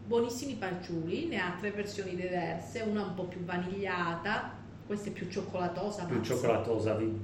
buonissimi 0.05 0.55
fagioli, 0.55 1.27
ne 1.27 1.37
ha 1.39 1.55
tre 1.59 1.71
versioni 1.71 2.15
diverse, 2.15 2.81
una 2.81 3.03
un 3.03 3.13
po' 3.13 3.25
più 3.25 3.43
vanigliata, 3.43 4.55
questa 4.85 5.09
è 5.09 5.11
più 5.11 5.27
cioccolatosa. 5.29 6.05
più 6.05 6.17
mazza. 6.17 6.33
cioccolatosa. 6.35 6.95
Vi 6.95 7.19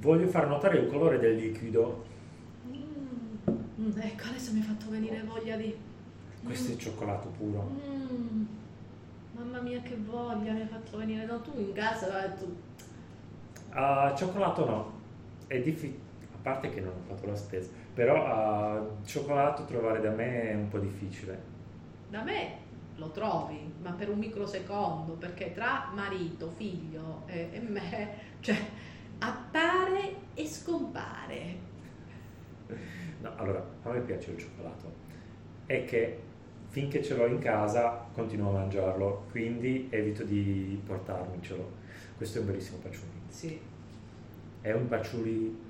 voglio 0.00 0.26
far 0.28 0.48
notare 0.48 0.78
il 0.78 0.86
colore 0.88 1.18
del 1.18 1.36
liquido. 1.36 2.04
Mm, 2.66 3.46
mm, 3.80 3.98
ecco, 4.00 4.24
adesso 4.28 4.52
mi 4.52 4.60
ha 4.60 4.64
fatto 4.64 4.90
venire 4.90 5.22
voglia 5.22 5.56
di... 5.56 5.74
Questo 6.44 6.72
è 6.72 6.76
cioccolato 6.76 7.28
puro. 7.28 7.70
Mm, 7.70 8.44
mamma 9.36 9.60
mia 9.60 9.80
che 9.82 9.96
voglia, 9.96 10.52
mi 10.52 10.62
ha 10.62 10.66
fatto 10.66 10.96
venire... 10.98 11.24
No, 11.24 11.40
tu 11.40 11.52
in 11.58 11.72
casa... 11.72 12.28
tu- 12.30 12.56
Ah, 13.70 14.12
cioccolato 14.14 14.66
no, 14.66 14.92
è 15.46 15.58
difficile, 15.60 15.98
a 16.34 16.36
parte 16.42 16.68
che 16.68 16.80
non 16.80 16.92
ho 16.92 17.02
fatto 17.08 17.26
la 17.26 17.34
spesa, 17.36 17.70
però 17.94 18.26
ah, 18.26 18.86
cioccolato 19.04 19.64
trovare 19.64 20.00
da 20.02 20.10
me 20.10 20.50
è 20.50 20.54
un 20.54 20.68
po' 20.68 20.78
difficile. 20.78 21.40
Da 22.10 22.22
me 22.22 22.56
lo 22.96 23.10
trovi, 23.12 23.72
ma 23.80 23.92
per 23.92 24.10
un 24.10 24.18
microsecondo, 24.18 25.14
perché 25.14 25.52
tra 25.54 25.90
marito, 25.94 26.50
figlio 26.50 27.22
e, 27.26 27.48
e 27.50 27.60
me, 27.60 28.08
cioè 28.40 28.56
appare 29.20 30.16
e 30.34 30.46
scompare. 30.46 31.56
No, 33.22 33.32
allora, 33.36 33.64
a 33.84 33.90
me 33.90 34.00
piace 34.00 34.32
il 34.32 34.38
cioccolato, 34.38 34.92
è 35.64 35.84
che 35.86 36.20
finché 36.72 37.02
ce 37.02 37.14
l'ho 37.14 37.26
in 37.26 37.38
casa 37.38 38.06
continuo 38.14 38.48
a 38.48 38.60
mangiarlo, 38.60 39.26
quindi 39.30 39.88
evito 39.90 40.24
di 40.24 40.80
portarmicelo. 40.86 41.70
Questo 42.16 42.38
è 42.38 42.40
un 42.40 42.46
bellissimo 42.46 42.78
patchouli. 42.78 43.10
Sì, 43.28 43.60
È 44.62 44.72
un 44.72 44.86
patchouli 44.88 45.60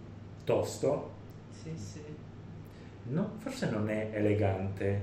tosto, 0.44 1.11
sì, 1.50 1.73
sì. 1.76 2.02
no, 3.04 3.32
forse 3.38 3.68
non 3.71 3.88
è 3.88 4.11
elegante, 4.12 5.00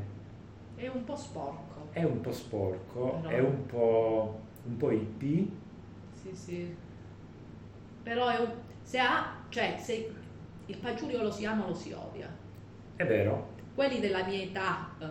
È 0.75 0.87
un 0.87 1.03
po' 1.03 1.15
sporco. 1.17 1.87
è 1.91 2.03
un 2.03 2.21
po' 2.21 2.31
sporco, 2.31 3.19
Però- 3.21 3.29
è 3.29 3.39
un 3.39 3.65
po', 3.65 4.39
un 4.67 4.77
po' 4.77 4.91
hippie. 4.91 5.47
Sì, 6.21 6.33
sì. 6.33 6.75
Però 8.03 8.27
è 8.29 8.39
un- 8.39 8.53
se 8.83 8.99
ha, 8.99 9.35
cioè 9.49 9.75
se 9.77 10.13
il 10.67 10.75
fagiulio 10.75 11.21
lo 11.23 11.31
si 11.31 11.45
ama 11.45 11.65
o 11.65 11.69
lo 11.69 11.73
si 11.75 11.91
odia. 11.91 12.29
È 12.95 13.05
vero, 13.05 13.57
Quelli 13.75 13.99
della 14.01 14.25
mia 14.25 14.41
età, 14.41 14.89
eh, 14.99 15.05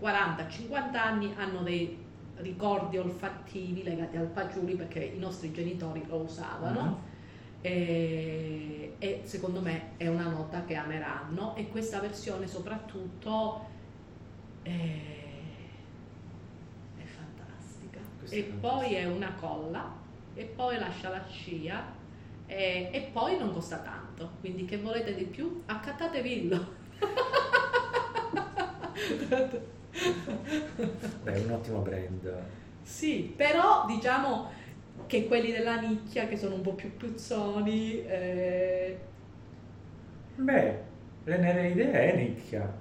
40-50 0.00 0.96
anni, 0.96 1.34
hanno 1.36 1.62
dei 1.62 2.02
ricordi 2.36 2.98
olfattivi 2.98 3.82
legati 3.82 4.16
al 4.16 4.30
fagioli 4.32 4.74
perché 4.74 5.00
i 5.00 5.18
nostri 5.18 5.52
genitori 5.52 6.04
lo 6.06 6.16
usavano. 6.16 6.82
Mhm. 6.82 7.12
E, 7.60 8.94
e 8.98 9.22
secondo 9.24 9.60
me 9.60 9.92
è 9.96 10.06
una 10.06 10.28
nota 10.28 10.64
che 10.64 10.74
ameranno. 10.74 11.56
E 11.56 11.68
questa 11.68 12.00
versione 12.00 12.46
soprattutto 12.46 13.66
è, 14.62 14.70
è 16.98 17.04
fantastica. 17.04 18.00
Questa 18.18 18.36
e 18.36 18.40
è 18.40 18.52
poi 18.52 18.94
è 18.94 19.06
una 19.06 19.32
colla 19.34 20.02
e 20.34 20.44
poi 20.44 20.78
lascia 20.78 21.08
la 21.08 21.24
scia 21.28 21.92
e, 22.46 22.90
e 22.92 23.10
poi 23.12 23.38
non 23.38 23.52
costa 23.52 23.78
tanto. 23.78 24.32
Quindi 24.40 24.64
che 24.64 24.78
volete 24.78 25.14
di 25.14 25.24
più? 25.24 25.62
Accattatevillo 25.66 26.82
Beh, 31.22 31.32
è 31.32 31.44
un 31.44 31.50
ottimo 31.50 31.80
brand. 31.80 32.32
Sì, 32.82 33.32
però 33.36 33.86
diciamo 33.86 34.50
che 35.06 35.26
quelli 35.26 35.52
della 35.52 35.80
nicchia 35.80 36.26
che 36.26 36.36
sono 36.36 36.54
un 36.56 36.60
po' 36.60 36.72
più 36.74 36.96
puzzoni 36.96 38.04
eh, 38.06 38.98
Beh, 40.36 40.78
l'Enereide 41.24 41.92
è 41.92 42.16
nicchia. 42.16 42.72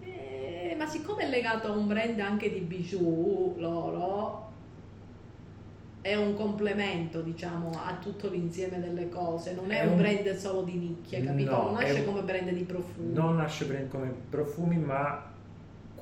Eh, 0.00 0.74
ma 0.78 0.86
siccome 0.86 1.24
è 1.24 1.28
legato 1.28 1.68
a 1.68 1.72
un 1.72 1.86
brand 1.86 2.18
anche 2.20 2.52
di 2.52 2.60
bijou, 2.60 3.54
loro 3.58 4.50
è 6.00 6.16
un 6.16 6.34
complemento, 6.34 7.20
diciamo, 7.20 7.70
a 7.70 7.96
tutto 8.00 8.28
l'insieme 8.28 8.80
delle 8.80 9.08
cose, 9.08 9.54
non 9.54 9.70
è, 9.70 9.82
È 9.82 9.86
un 9.86 9.96
brand 9.96 10.34
solo 10.36 10.62
di 10.62 10.74
nicchia, 10.74 11.22
capito? 11.22 11.50
No, 11.50 11.62
non 11.62 11.74
nasce 11.74 12.00
un- 12.00 12.04
come 12.06 12.22
brand 12.22 12.50
di 12.50 12.64
profumi. 12.64 13.12
Non 13.12 13.36
nasce 13.36 13.88
come 13.88 14.12
profumi, 14.28 14.76
ma 14.78 15.31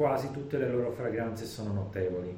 quasi 0.01 0.31
tutte 0.31 0.57
le 0.57 0.67
loro 0.71 0.93
fragranze 0.93 1.45
sono 1.45 1.75
notevoli. 1.75 2.35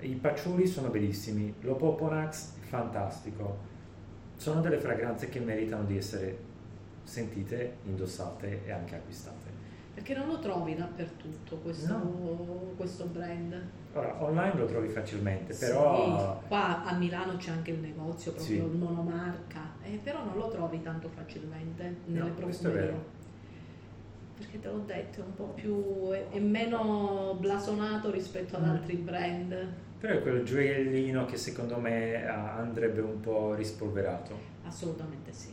I 0.00 0.14
patchouli 0.14 0.66
sono 0.66 0.88
bellissimi, 0.88 1.54
l'Opoponax 1.60 2.54
fantastico. 2.62 3.56
Sono 4.34 4.60
delle 4.60 4.78
fragranze 4.78 5.28
che 5.28 5.38
meritano 5.38 5.84
di 5.84 5.96
essere 5.96 6.36
sentite, 7.04 7.76
indossate 7.84 8.62
e 8.64 8.72
anche 8.72 8.96
acquistate. 8.96 9.54
Perché 9.94 10.16
non 10.16 10.26
lo 10.26 10.40
trovi 10.40 10.74
dappertutto 10.74 11.56
questo, 11.58 11.92
No. 11.96 12.72
questo 12.76 13.04
brand. 13.06 13.62
Ora, 13.92 14.20
online 14.24 14.56
lo 14.56 14.66
trovi 14.66 14.88
facilmente, 14.88 15.52
Sì, 15.52 15.66
però 15.66 16.42
qua 16.48 16.84
a 16.84 16.96
Milano 16.96 17.36
c'è 17.36 17.52
anche 17.52 17.70
il 17.70 17.78
negozio 17.78 18.32
proprio 18.32 18.68
Sì. 18.68 18.76
monomarca, 18.76 19.70
eh, 19.84 20.00
però 20.02 20.24
non 20.24 20.36
lo 20.36 20.48
trovi 20.48 20.82
tanto 20.82 21.08
facilmente 21.10 21.98
nelle 22.06 22.28
No, 22.28 22.34
questo 22.34 22.66
è 22.66 22.70
profumerie. 22.72 22.86
vero. 22.90 23.15
Perché 24.36 24.60
te 24.60 24.68
l'ho 24.68 24.82
detto, 24.86 25.20
è 25.20 25.24
un 25.24 25.34
po' 25.34 25.44
più 25.54 26.10
è, 26.10 26.28
è 26.28 26.38
meno 26.38 27.36
blasonato 27.40 28.10
rispetto 28.10 28.56
ad 28.56 28.64
Mm. 28.64 28.70
altri 28.70 28.96
brand. 28.96 29.66
però 29.98 30.12
è 30.14 30.20
quel 30.22 30.44
gioiellino 30.44 31.24
che 31.24 31.36
secondo 31.38 31.78
me 31.78 32.22
eh, 32.22 32.26
andrebbe 32.26 33.00
un 33.00 33.18
po' 33.20 33.54
rispolverato. 33.54 34.38
Assolutamente 34.66 35.32
sì. 35.32 35.48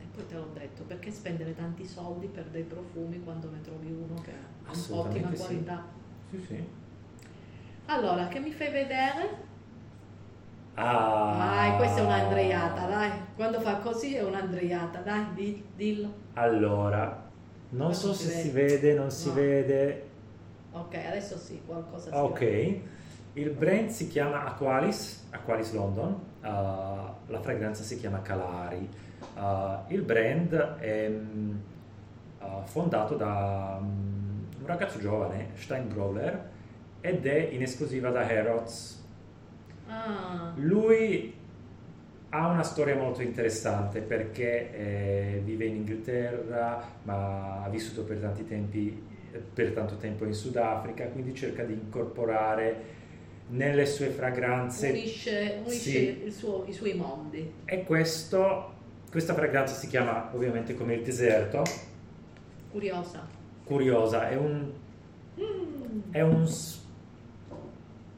E 0.00 0.04
poi 0.12 0.26
te 0.26 0.34
l'ho 0.34 0.50
detto, 0.52 0.82
perché 0.82 1.10
spendere 1.12 1.54
tanti 1.54 1.84
soldi 1.86 2.26
per 2.26 2.44
dei 2.46 2.64
profumi 2.64 3.22
quando 3.22 3.48
ne 3.50 3.60
trovi 3.60 3.92
uno 3.92 4.20
che 4.22 4.32
ha 4.66 4.72
un'ottima 4.90 5.30
sì. 5.30 5.36
qualità? 5.36 5.84
Sì, 6.30 6.44
sì. 6.44 6.64
Allora, 7.86 8.26
che 8.28 8.40
mi 8.40 8.50
fai 8.50 8.72
vedere? 8.72 9.42
Ah, 10.74 11.36
Dai, 11.38 11.76
questa 11.76 12.00
è 12.00 12.04
un'andreiata, 12.04 12.86
dai. 12.86 13.10
Quando 13.36 13.60
fa 13.60 13.76
così 13.76 14.16
è 14.16 14.24
un'andreiata, 14.24 15.00
dai, 15.00 15.24
di- 15.34 15.64
dillo. 15.76 16.12
Allora, 16.34 17.23
non 17.76 17.86
Non 17.86 17.94
so 17.94 18.12
si 18.12 18.24
se 18.26 18.30
si 18.40 18.50
vede. 18.50 18.76
vede, 18.78 18.94
non 18.94 19.10
si 19.10 19.28
No. 19.28 19.34
vede. 19.34 20.02
Ok, 20.72 20.94
adesso 20.94 21.38
sì, 21.38 21.60
qualcosa 21.66 22.10
si 22.10 22.16
Ok, 22.16 22.38
vede. 22.40 22.82
il 23.34 23.50
brand 23.50 23.88
si 23.90 24.08
chiama 24.08 24.44
Aqualis, 24.46 25.26
Aqualis 25.30 25.72
London, 25.72 26.12
uh, 26.12 26.46
la 26.46 27.40
fragranza 27.40 27.82
si 27.82 27.96
chiama 27.98 28.22
Calari. 28.22 28.88
Uh, 29.36 29.92
il 29.92 30.02
brand 30.02 30.52
è 30.78 31.08
mm, 31.08 31.50
uh, 32.40 32.46
fondato 32.64 33.16
da 33.16 33.78
mm, 33.80 34.42
un 34.60 34.66
ragazzo 34.66 34.98
giovane, 34.98 35.50
Steingrowler, 35.54 36.50
ed 37.00 37.26
è 37.26 37.48
in 37.52 37.62
esclusiva 37.62 38.10
da 38.10 38.20
Harrods. 38.20 39.02
Ah, 39.88 40.52
Lui 40.56 41.34
ha 42.34 42.48
una 42.48 42.64
storia 42.64 42.96
molto 42.96 43.22
interessante 43.22 44.00
perché 44.00 44.72
eh, 45.36 45.40
vive 45.44 45.66
in 45.66 45.76
Inghilterra, 45.76 46.82
ma 47.04 47.62
ha 47.62 47.68
vissuto 47.68 48.02
per 48.02 48.16
tanti 48.18 48.44
tempi, 48.44 49.00
per 49.52 49.70
tanto 49.70 49.96
tempo 49.98 50.24
in 50.24 50.34
Sudafrica, 50.34 51.04
quindi 51.06 51.32
cerca 51.32 51.62
di 51.62 51.74
incorporare 51.74 52.92
nelle 53.50 53.86
sue 53.86 54.08
fragranze 54.08 54.88
unisce, 54.90 55.58
unisce 55.64 55.80
Sì. 56.24 56.30
suo- 56.30 56.64
i 56.66 56.72
suoi 56.72 56.94
mondi. 56.94 57.52
e 57.66 57.84
questo, 57.84 58.72
questa 59.10 59.32
fragranza 59.34 59.74
si 59.74 59.86
chiama 59.86 60.30
ovviamente 60.34 60.74
come 60.74 60.94
il 60.94 61.02
deserto, 61.04 61.62
Curiosa. 62.72 63.28
curiosa, 63.64 64.28
è 64.28 64.34
un, 64.34 64.72
Mm. 65.38 66.00
è 66.12 66.20
un 66.20 66.46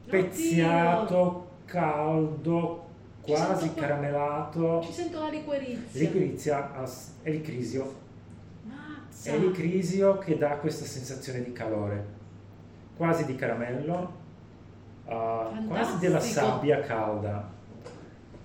speziato 0.07 1.49
caldo, 1.65 2.86
quasi 3.35 3.65
sento- 3.65 3.81
caramellato. 3.81 4.81
Ci 4.83 4.91
sento 4.91 5.19
la 5.19 5.29
liquirizia. 5.29 5.99
Liquirizia 5.99 6.73
è 7.21 7.29
l'icrisio, 7.31 7.93
Mazza. 8.63 9.31
è 9.31 9.37
l'icrisio 9.37 10.17
che 10.17 10.37
dà 10.37 10.57
questa 10.57 10.85
sensazione 10.85 11.43
di 11.43 11.51
calore, 11.51 12.05
quasi 12.95 13.25
di 13.25 13.35
caramello, 13.35 14.13
uh, 15.05 15.67
quasi 15.67 15.97
della 15.99 16.19
sabbia 16.19 16.79
calda. 16.81 17.55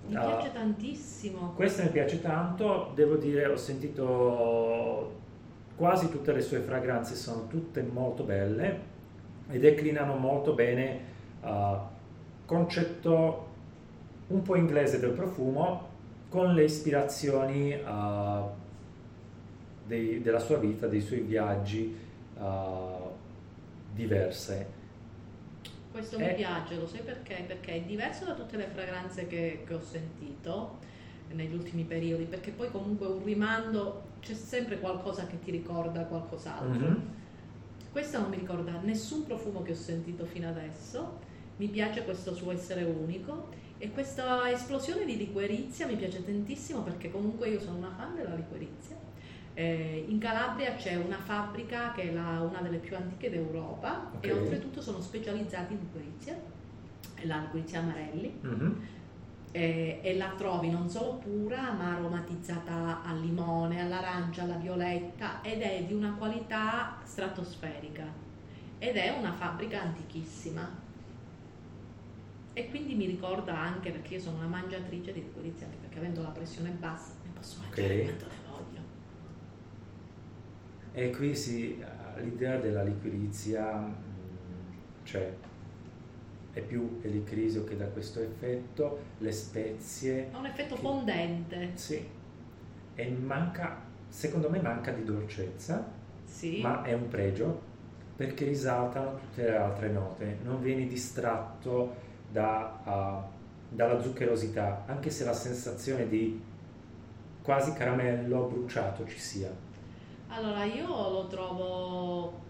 Mi 0.05 0.15
Ah. 0.15 0.25
piace 0.25 0.51
tantissimo. 0.51 1.53
Questa 1.55 1.83
mi 1.83 1.89
piace 1.89 2.19
tanto, 2.21 2.91
devo 2.93 3.15
dire, 3.15 3.45
ho 3.45 3.55
sentito 3.55 5.21
quasi 5.77 6.09
tutte 6.09 6.33
le 6.33 6.41
sue 6.41 6.59
fragranze, 6.59 7.15
sono 7.15 7.47
tutte 7.47 7.81
molto 7.81 8.23
belle 8.23 8.91
e 9.49 9.59
declinano 9.59 10.15
molto 10.15 10.53
bene 10.53 10.99
uh, 11.41 11.77
concetto 12.45 13.47
un 14.33 14.41
po' 14.41 14.55
inglese 14.55 14.99
del 14.99 15.11
profumo 15.11 15.89
con 16.29 16.53
le 16.53 16.63
ispirazioni 16.63 17.73
uh, 17.73 18.49
dei- 19.85 20.21
della 20.21 20.39
sua 20.39 20.57
vita, 20.57 20.87
dei 20.87 21.01
suoi 21.01 21.19
viaggi 21.21 21.95
uh, 22.37 23.11
diverse. 23.93 24.81
Questo 25.91 26.17
Eh. 26.17 26.27
mi 26.27 26.33
piace, 26.33 26.75
lo 26.75 26.87
sai 26.87 27.01
perché? 27.01 27.43
Perché 27.45 27.73
è 27.73 27.81
diverso 27.81 28.25
da 28.25 28.33
tutte 28.33 28.57
le 28.57 28.67
fragranze 28.73 29.27
che, 29.27 29.63
che 29.65 29.73
ho 29.75 29.79
sentito 29.79 30.79
negli 31.33 31.53
ultimi 31.53 31.83
periodi, 31.83 32.23
perché 32.23 32.49
poi 32.49 32.71
comunque 32.71 33.05
un 33.05 33.23
rimando 33.23 34.01
c'è 34.19 34.33
sempre 34.33 34.79
qualcosa 34.79 35.27
che 35.27 35.39
ti 35.39 35.51
ricorda 35.51 36.05
qualcos'altro. 36.05 36.87
Mhm. 36.87 37.01
Questa 37.91 38.19
non 38.19 38.31
mi 38.31 38.37
ricorda 38.37 38.79
nessun 38.81 39.23
profumo 39.25 39.61
che 39.61 39.73
ho 39.73 39.75
sentito 39.75 40.25
fino 40.25 40.47
adesso, 40.49 41.19
mi 41.57 41.67
piace 41.67 42.03
questo 42.03 42.33
suo 42.33 42.51
essere 42.51 42.83
unico 42.83 43.49
e 43.83 43.91
questa 43.91 44.49
esplosione 44.49 45.03
di 45.03 45.17
liquerizia 45.17 45.85
mi 45.85 45.97
piace 45.97 46.23
tantissimo 46.23 46.83
perché 46.83 47.11
comunque 47.11 47.49
io 47.49 47.59
sono 47.59 47.79
una 47.79 47.91
fan 47.97 48.15
della 48.15 48.33
liquerizia. 48.33 48.95
Eh, 49.53 50.05
in 50.07 50.19
Calabria 50.19 50.73
c'è 50.75 50.95
una 50.95 51.17
fabbrica 51.17 51.91
che 51.91 52.03
è 52.03 52.13
la, 52.13 52.39
una 52.49 52.61
delle 52.61 52.77
più 52.77 52.95
antiche 52.95 53.29
d'Europa 53.29 54.09
Ok. 54.15 54.25
e 54.25 54.31
oltretutto 54.31 54.81
sono 54.81 55.01
specializzati 55.01 55.73
in 55.73 55.79
liquerizia, 55.79 56.39
la 57.23 57.39
liquerizia 57.39 57.79
Amarelli 57.79 58.37
Mhm. 58.41 58.87
e, 59.51 59.99
e 60.01 60.15
la 60.15 60.33
trovi 60.37 60.69
non 60.69 60.89
solo 60.89 61.15
pura 61.15 61.73
ma 61.73 61.95
aromatizzata 61.97 63.03
al 63.03 63.19
limone, 63.19 63.81
all'arancia, 63.81 64.43
alla 64.43 64.55
violetta 64.55 65.41
ed 65.41 65.59
è 65.61 65.83
di 65.85 65.93
una 65.93 66.15
qualità 66.17 66.99
stratosferica 67.03 68.05
ed 68.79 68.95
è 68.95 69.09
una 69.09 69.33
fabbrica 69.33 69.81
antichissima 69.81 70.69
e 72.53 72.69
quindi 72.69 72.93
mi 72.95 73.05
ricorda 73.07 73.57
anche 73.57 73.89
perché 73.91 74.15
io 74.15 74.19
sono 74.19 74.37
una 74.37 74.47
mangiatrice 74.47 75.11
di 75.11 75.21
liquerizia 75.21 75.65
anche 75.65 75.77
perché 75.81 75.97
avendo 75.97 76.21
la 76.21 76.29
pressione 76.29 76.69
bassa 76.69 77.13
ne 77.23 77.31
posso 77.33 77.59
mangiare 77.61 77.95
Ok. 77.99 78.03
quanto 78.03 78.25
ne 78.25 78.31
voglio. 78.49 78.81
E 80.93 81.09
qui 81.09 81.35
sì, 81.35 81.83
l'idea 82.21 82.57
della 82.59 82.83
liquirizia 82.83 83.77
mm, 83.79 83.91
c'è, 85.03 85.33
è 86.53 86.61
più 86.61 86.99
l'icrisio 87.01 87.63
che 87.63 87.75
dà 87.75 87.85
questo 87.87 88.19
effetto, 88.21 88.99
le 89.17 89.31
spezie, 89.31 90.29
ha 90.31 90.37
un 90.37 90.45
effetto 90.45 90.75
Che- 90.75 90.81
fondente. 90.81 91.71
Sì, 91.73 92.05
e 92.95 93.09
manca, 93.09 93.81
secondo 94.07 94.51
me 94.51 94.61
manca 94.61 94.91
di 94.91 95.03
dolcezza, 95.03 95.83
sì. 96.25 96.61
ma 96.61 96.83
è 96.83 96.93
un 96.93 97.07
pregio 97.07 97.71
perché 98.15 98.45
risaltano 98.45 99.17
tutte 99.17 99.41
le 99.41 99.57
altre 99.57 99.89
note, 99.89 100.37
non 100.43 100.61
vieni 100.61 100.85
distratto 100.87 102.11
da, 102.33 102.79
ah, 102.83 103.23
dalla 103.69 104.01
zuccherosità, 104.01 104.83
anche 104.87 105.11
se 105.11 105.23
la 105.23 105.33
sensazione 105.33 106.07
di 106.09 106.41
quasi 107.43 107.73
caramello 107.73 108.47
bruciato 108.47 109.05
ci 109.07 109.19
sia. 109.19 109.49
allora 110.29 110.63
io 110.65 110.87
lo 110.87 111.27
trovo 111.27 112.41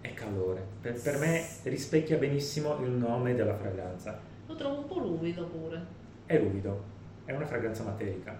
È 0.00 0.14
calore. 0.14 0.66
Per, 0.80 1.00
per 1.00 1.18
me 1.18 1.44
rispecchia 1.64 2.16
benissimo 2.16 2.76
il 2.78 2.90
nome 2.90 3.34
della 3.34 3.54
fragranza. 3.54 4.18
lo 4.46 4.54
trovo 4.54 4.78
un 4.80 4.86
po' 4.86 4.98
ruvido 4.98 5.44
pure 5.46 5.86
È 6.26 6.38
ruvido, 6.38 6.82
è 7.26 7.32
una 7.32 7.46
fragranza 7.46 7.84
materica. 7.84 8.36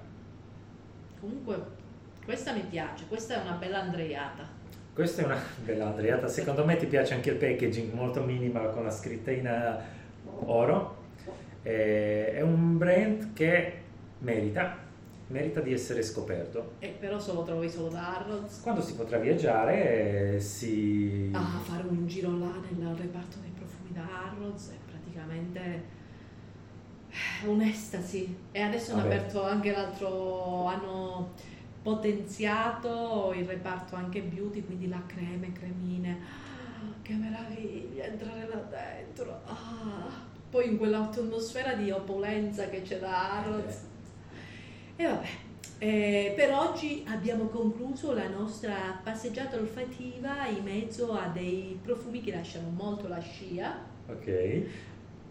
comunque 1.21 1.81
questa 2.25 2.53
mi 2.53 2.63
piace 2.63 3.07
questa 3.09 3.35
è 3.35 3.43
una 3.43 3.57
bella 3.57 3.81
andreiata 3.83 4.61
Questa 4.95 5.23
è 5.23 5.25
una 5.25 5.41
bella 5.65 5.87
Andreata, 5.87 6.29
secondo 6.29 6.67
me 6.67 6.77
ti 6.77 6.85
piace 6.85 7.15
anche 7.15 7.31
il 7.31 7.37
packaging 7.37 7.95
molto 7.95 8.23
minimal 8.23 8.75
con 8.75 8.85
la 8.85 8.91
scritta 8.91 9.31
in 9.31 9.47
eh, 9.47 9.79
oro. 10.45 10.97
Eh, 11.63 12.33
È 12.35 12.43
un 12.43 12.77
brand 12.77 13.33
che 13.33 13.81
merita, 14.19 14.77
merita 15.29 15.61
di 15.61 15.73
essere 15.73 16.03
scoperto. 16.03 16.73
E 16.79 16.89
però 16.89 17.19
se 17.19 17.33
lo 17.33 17.43
trovi 17.43 17.71
solo 17.71 17.89
da 17.89 18.19
Harrods. 18.19 18.61
Quando 18.61 18.83
si 18.83 18.95
potrà 18.95 19.17
viaggiare 19.17 20.35
eh, 20.35 20.41
si... 20.41 21.31
Ah, 21.33 21.59
fare 21.63 21.85
un 21.89 22.07
giro 22.07 22.37
là 22.37 22.53
nel 22.77 22.95
reparto 22.95 23.39
dei 23.41 23.53
profumi 23.57 23.93
da 23.95 24.03
Harrods 24.03 24.73
è 24.73 24.77
praticamente 24.91 25.61
eh, 27.09 27.47
un'estasi. 27.47 28.37
E 28.53 28.61
adesso 28.61 28.93
hanno 28.93 29.05
Vabbè. 29.05 29.15
aperto 29.15 29.43
anche 29.43 29.73
l'altro, 29.73 30.67
hanno 30.67 31.31
potenziato 31.83 33.33
il 33.37 33.45
reparto 33.45 33.97
anche 33.97 34.23
beauty, 34.23 34.65
quindi 34.65 34.89
la 34.89 35.03
creme, 35.07 35.53
cremine. 35.53 36.19
Ah, 36.21 36.93
che 37.03 37.15
meraviglia 37.15 38.05
entrare 38.05 38.47
là 38.47 38.57
dentro. 38.57 39.41
Ah, 39.45 40.31
poi 40.49 40.69
in 40.69 40.79
quell'atmosfera 40.79 41.75
di 41.75 41.91
opulenza 41.91 42.69
che 42.69 42.83
c'è 42.83 42.99
da 42.99 43.39
Harrods. 43.39 43.85
E 44.97 45.05
vabbè, 45.05 45.29
eh, 45.79 46.33
per 46.37 46.53
oggi 46.53 47.05
abbiamo 47.09 47.47
concluso 47.47 48.13
la 48.13 48.29
nostra 48.29 49.01
passeggiata 49.03 49.57
olfattiva 49.57 50.47
in 50.47 50.63
mezzo 50.63 51.13
a 51.13 51.27
dei 51.27 51.79
profumi 51.83 52.21
che 52.21 52.31
lasciano 52.31 52.69
molto 52.69 53.09
la 53.09 53.19
scia. 53.19 53.91
Ok. 54.07 54.63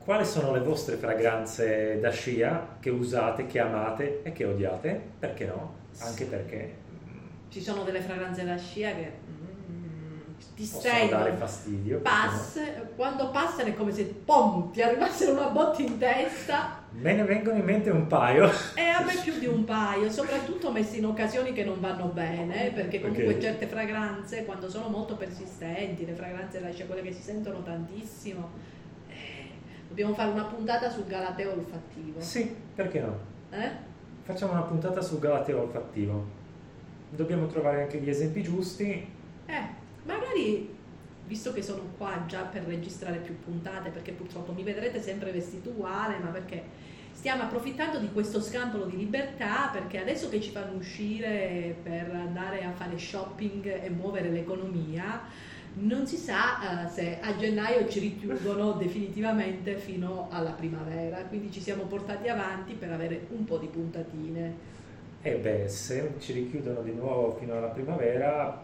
Quali 0.03 0.25
sono 0.25 0.51
le 0.51 0.59
vostre 0.61 0.95
fragranze 0.95 1.99
da 1.99 2.09
scia 2.09 2.77
che 2.79 2.89
usate, 2.89 3.45
che 3.45 3.59
amate 3.59 4.21
e 4.23 4.31
che 4.31 4.45
odiate? 4.45 4.99
Perché 5.19 5.45
no? 5.45 5.73
Anche 5.99 6.25
perché 6.25 6.73
Ci 7.49 7.61
sono 7.61 7.83
delle 7.83 8.01
fragranze 8.01 8.43
da 8.43 8.57
scia 8.57 8.89
che 8.95 9.11
mm, 9.29 10.19
ti 10.55 10.63
possono 10.71 11.07
dare 11.07 11.33
fastidio. 11.33 11.99
perché 11.99 12.17
no? 12.17 12.31
Pass, 12.31 12.59
quando 12.95 13.29
passano 13.29 13.69
è 13.69 13.75
come 13.75 13.91
se 13.91 14.05
pom, 14.05 14.71
ti 14.71 14.81
arrivassero 14.81 15.33
una 15.33 15.49
botta 15.49 15.81
in 15.83 15.97
testa 15.99 16.79
Me 16.93 17.13
ne 17.13 17.23
vengono 17.23 17.57
in 17.59 17.63
mente 17.63 17.89
un 17.91 18.07
paio. 18.07 18.49
e 18.75 18.81
a 18.81 19.03
me 19.03 19.13
più 19.23 19.37
di 19.37 19.45
un 19.45 19.63
paio, 19.65 20.09
soprattutto 20.09 20.71
messi 20.71 20.97
in 20.97 21.05
occasioni 21.05 21.53
che 21.53 21.63
non 21.63 21.79
vanno 21.79 22.05
bene, 22.07 22.67
eh, 22.67 22.71
perché 22.71 22.99
comunque 22.99 23.35
Ok. 23.35 23.39
certe 23.39 23.67
fragranze 23.67 24.45
quando 24.45 24.67
sono 24.67 24.87
molto 24.89 25.15
persistenti, 25.15 26.05
le 26.07 26.13
fragranze 26.13 26.59
da 26.59 26.71
scia, 26.71 26.85
quelle 26.85 27.01
che 27.03 27.13
si 27.13 27.21
sentono 27.21 27.61
tantissimo, 27.61 28.49
eh, 28.49 28.80
dobbiamo 29.91 30.13
fare 30.13 30.31
una 30.31 30.45
puntata 30.45 30.89
sul 30.89 31.05
galateo 31.05 31.51
olfattivo. 31.51 32.21
Sì, 32.21 32.55
perché 32.73 33.01
no? 33.01 33.17
Eh? 33.49 33.69
Facciamo 34.23 34.53
una 34.53 34.61
puntata 34.61 35.01
sul 35.01 35.19
galateo 35.19 35.63
olfattivo. 35.63 36.25
Dobbiamo 37.09 37.47
trovare 37.47 37.83
anche 37.83 37.99
gli 37.99 38.09
esempi 38.09 38.41
giusti. 38.41 39.05
Eh, 39.45 39.63
magari 40.03 40.73
visto 41.27 41.51
che 41.51 41.61
sono 41.61 41.81
qua 41.97 42.23
già 42.25 42.43
per 42.43 42.63
registrare 42.63 43.17
più 43.17 43.37
puntate, 43.37 43.89
perché 43.89 44.13
purtroppo 44.13 44.53
mi 44.53 44.63
vedrete 44.63 45.01
sempre 45.01 45.31
vestito 45.31 45.71
uguale, 45.71 46.19
ma 46.19 46.29
perché 46.29 46.63
stiamo 47.11 47.43
approfittando 47.43 47.99
di 47.99 48.13
questo 48.13 48.41
scampolo 48.41 48.85
di 48.85 48.95
libertà, 48.95 49.71
perché 49.73 49.99
adesso 49.99 50.29
che 50.29 50.39
ci 50.39 50.51
fanno 50.51 50.77
uscire 50.77 51.75
per 51.83 52.09
andare 52.15 52.63
a 52.63 52.71
fare 52.71 52.97
shopping 52.97 53.83
e 53.83 53.89
muovere 53.89 54.29
l'economia, 54.29 55.21
non 55.73 56.05
si 56.05 56.17
sa 56.17 56.85
eh, 56.85 56.89
se 56.89 57.19
a 57.21 57.35
gennaio 57.35 57.87
ci 57.87 57.99
richiudono 57.99 58.73
definitivamente 58.79 59.77
fino 59.77 60.27
alla 60.31 60.51
primavera, 60.51 61.17
quindi 61.25 61.51
ci 61.51 61.61
siamo 61.61 61.83
portati 61.83 62.27
avanti 62.27 62.73
per 62.73 62.91
avere 62.91 63.27
un 63.29 63.45
po' 63.45 63.57
di 63.57 63.67
puntatine. 63.67 64.69
E 65.21 65.35
beh, 65.35 65.67
se 65.67 66.15
ci 66.19 66.33
richiudono 66.33 66.81
di 66.81 66.93
nuovo 66.93 67.35
fino 67.39 67.55
alla 67.55 67.67
primavera, 67.67 68.59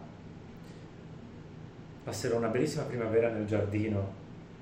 passerò 2.03 2.37
una 2.37 2.47
bellissima 2.47 2.83
primavera 2.83 3.29
nel 3.29 3.45
giardino. 3.45 4.16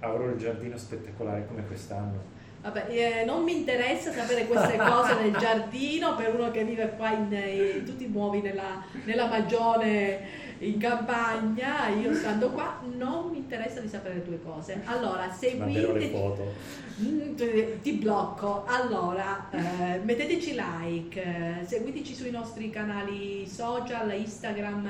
Avrò 0.06 0.26
il 0.30 0.38
giardino 0.38 0.78
spettacolare 0.78 1.46
come 1.48 1.66
quest'anno. 1.66 2.34
Vabbè, 2.62 2.88
eh, 2.90 3.26
non 3.26 3.44
mi 3.44 3.56
interessa 3.58 4.12
sapere 4.12 4.48
queste 4.48 4.76
cose 4.78 5.16
del 5.22 5.36
giardino 5.38 6.16
per 6.16 6.34
uno 6.34 6.50
che 6.50 6.64
vive 6.64 6.94
qua 6.98 7.12
in, 7.12 7.28
eh, 7.32 7.84
tu 7.86 7.96
ti 7.96 8.08
muovi 8.08 8.42
nella, 8.42 8.84
nella 9.04 9.28
magione 9.28 10.44
in 10.60 10.80
campagna, 10.80 11.90
io 11.90 12.14
stando 12.16 12.50
qua 12.50 12.80
non 12.98 13.30
mi 13.30 13.38
interessa 13.38 13.82
di 13.82 13.88
sapere 13.88 14.16
le 14.16 14.24
tue 14.26 14.40
cose. 14.42 14.82
Allora, 14.86 15.30
seguite, 15.32 16.10
foto. 16.10 16.54
Mm, 17.02 17.36
ti- 17.36 17.80
ti 17.84 17.92
blocco. 17.94 18.64
Allora, 18.66 19.48
eh, 19.52 20.00
metteteci 20.04 20.56
like, 20.56 21.22
eh, 21.22 21.66
seguiteci 21.66 22.16
sui 22.16 22.32
nostri 22.32 22.70
canali 22.72 23.46
social, 23.48 24.12
Instagram 24.12 24.90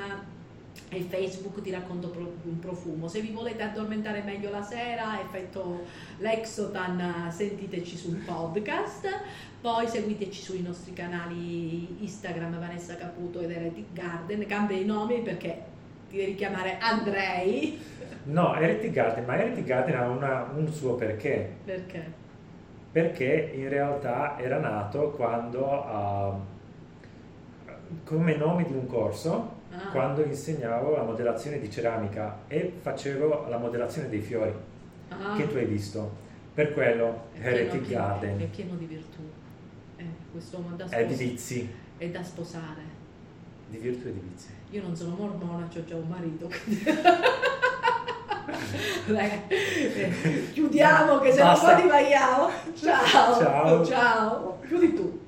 e 0.88 1.00
Facebook 1.00 1.60
ti 1.62 1.70
racconto 1.70 2.12
un 2.44 2.58
profumo. 2.58 3.08
Se 3.08 3.20
vi 3.20 3.30
volete 3.30 3.62
addormentare 3.62 4.22
meglio 4.22 4.50
la 4.50 4.62
sera, 4.62 5.20
effetto 5.20 5.84
Lexotan, 6.18 7.28
sentiteci 7.30 7.96
sul 7.96 8.16
podcast. 8.16 9.08
Poi 9.60 9.86
seguiteci 9.88 10.42
sui 10.42 10.62
nostri 10.62 10.92
canali 10.92 12.02
Instagram 12.02 12.58
Vanessa 12.58 12.94
Caputo 12.96 13.40
ed 13.40 13.50
Heretic 13.50 13.92
Garden. 13.92 14.46
Cambia 14.46 14.76
i 14.76 14.84
nomi 14.84 15.20
perché 15.22 15.62
ti 16.08 16.16
devi 16.18 16.34
chiamare 16.34 16.78
Andrei. 16.78 17.78
No, 18.24 18.54
Heretic 18.54 18.92
Garden, 18.92 19.24
ma 19.24 19.36
Heretic 19.36 19.64
Garden 19.64 19.96
ha 19.96 20.08
una- 20.08 20.50
un 20.54 20.70
suo 20.72 20.94
perché. 20.94 21.52
Perché? 21.64 22.24
Perché 22.92 23.52
in 23.54 23.68
realtà 23.68 24.38
era 24.38 24.58
nato 24.58 25.10
quando, 25.10 25.68
ah, 25.84 26.38
come 28.04 28.36
nome 28.36 28.64
di 28.64 28.72
un 28.72 28.86
corso, 28.86 29.54
Ah. 29.72 29.90
quando 29.90 30.22
insegnavo 30.24 30.96
la 30.96 31.02
modellazione 31.02 31.58
di 31.58 31.70
ceramica 31.70 32.38
e 32.48 32.72
facevo 32.80 33.46
la 33.48 33.58
modellazione 33.58 34.08
dei 34.08 34.20
fiori 34.20 34.52
Ah. 35.08 35.34
che 35.36 35.48
tu 35.48 35.56
hai 35.56 35.66
visto. 35.66 36.24
Per 36.54 36.72
quello 36.72 37.24
È 37.34 37.40
Heretic 37.46 37.80
pieno- 37.82 38.02
È 38.02 38.06
Garden 38.08 38.50
pieno 38.50 38.74
di 38.76 38.84
virtù. 38.86 39.18
Eh, 39.96 40.04
quest'uomo 40.32 40.70
è 40.72 40.76
da, 40.76 40.88
è 40.88 41.04
di 41.06 41.14
vizi, 41.14 41.70
è 41.98 42.08
da 42.08 42.22
sposare. 42.22 42.94
di 43.68 43.78
virtù 43.78 44.06
e 44.08 44.12
di 44.12 44.20
vizi. 44.30 44.48
Io 44.70 44.82
non 44.82 44.94
sono 44.96 45.16
mormona, 45.16 45.64
ho 45.66 45.84
già 45.84 45.96
un 45.96 46.06
marito. 46.08 46.48
quindi- 46.64 46.84
Dai, 49.06 49.42
eh, 49.48 50.50
chiudiamo 50.54 51.18
che 51.18 51.32
se 51.32 51.42
Basta. 51.42 51.66
no 51.68 51.72
poi 51.74 51.82
divaghiamo. 51.82 52.48
Ciao. 52.74 53.38
Ciao. 53.38 53.84
Ciao. 53.84 54.58
Chiudi 54.66 54.94
tu. 54.94 55.20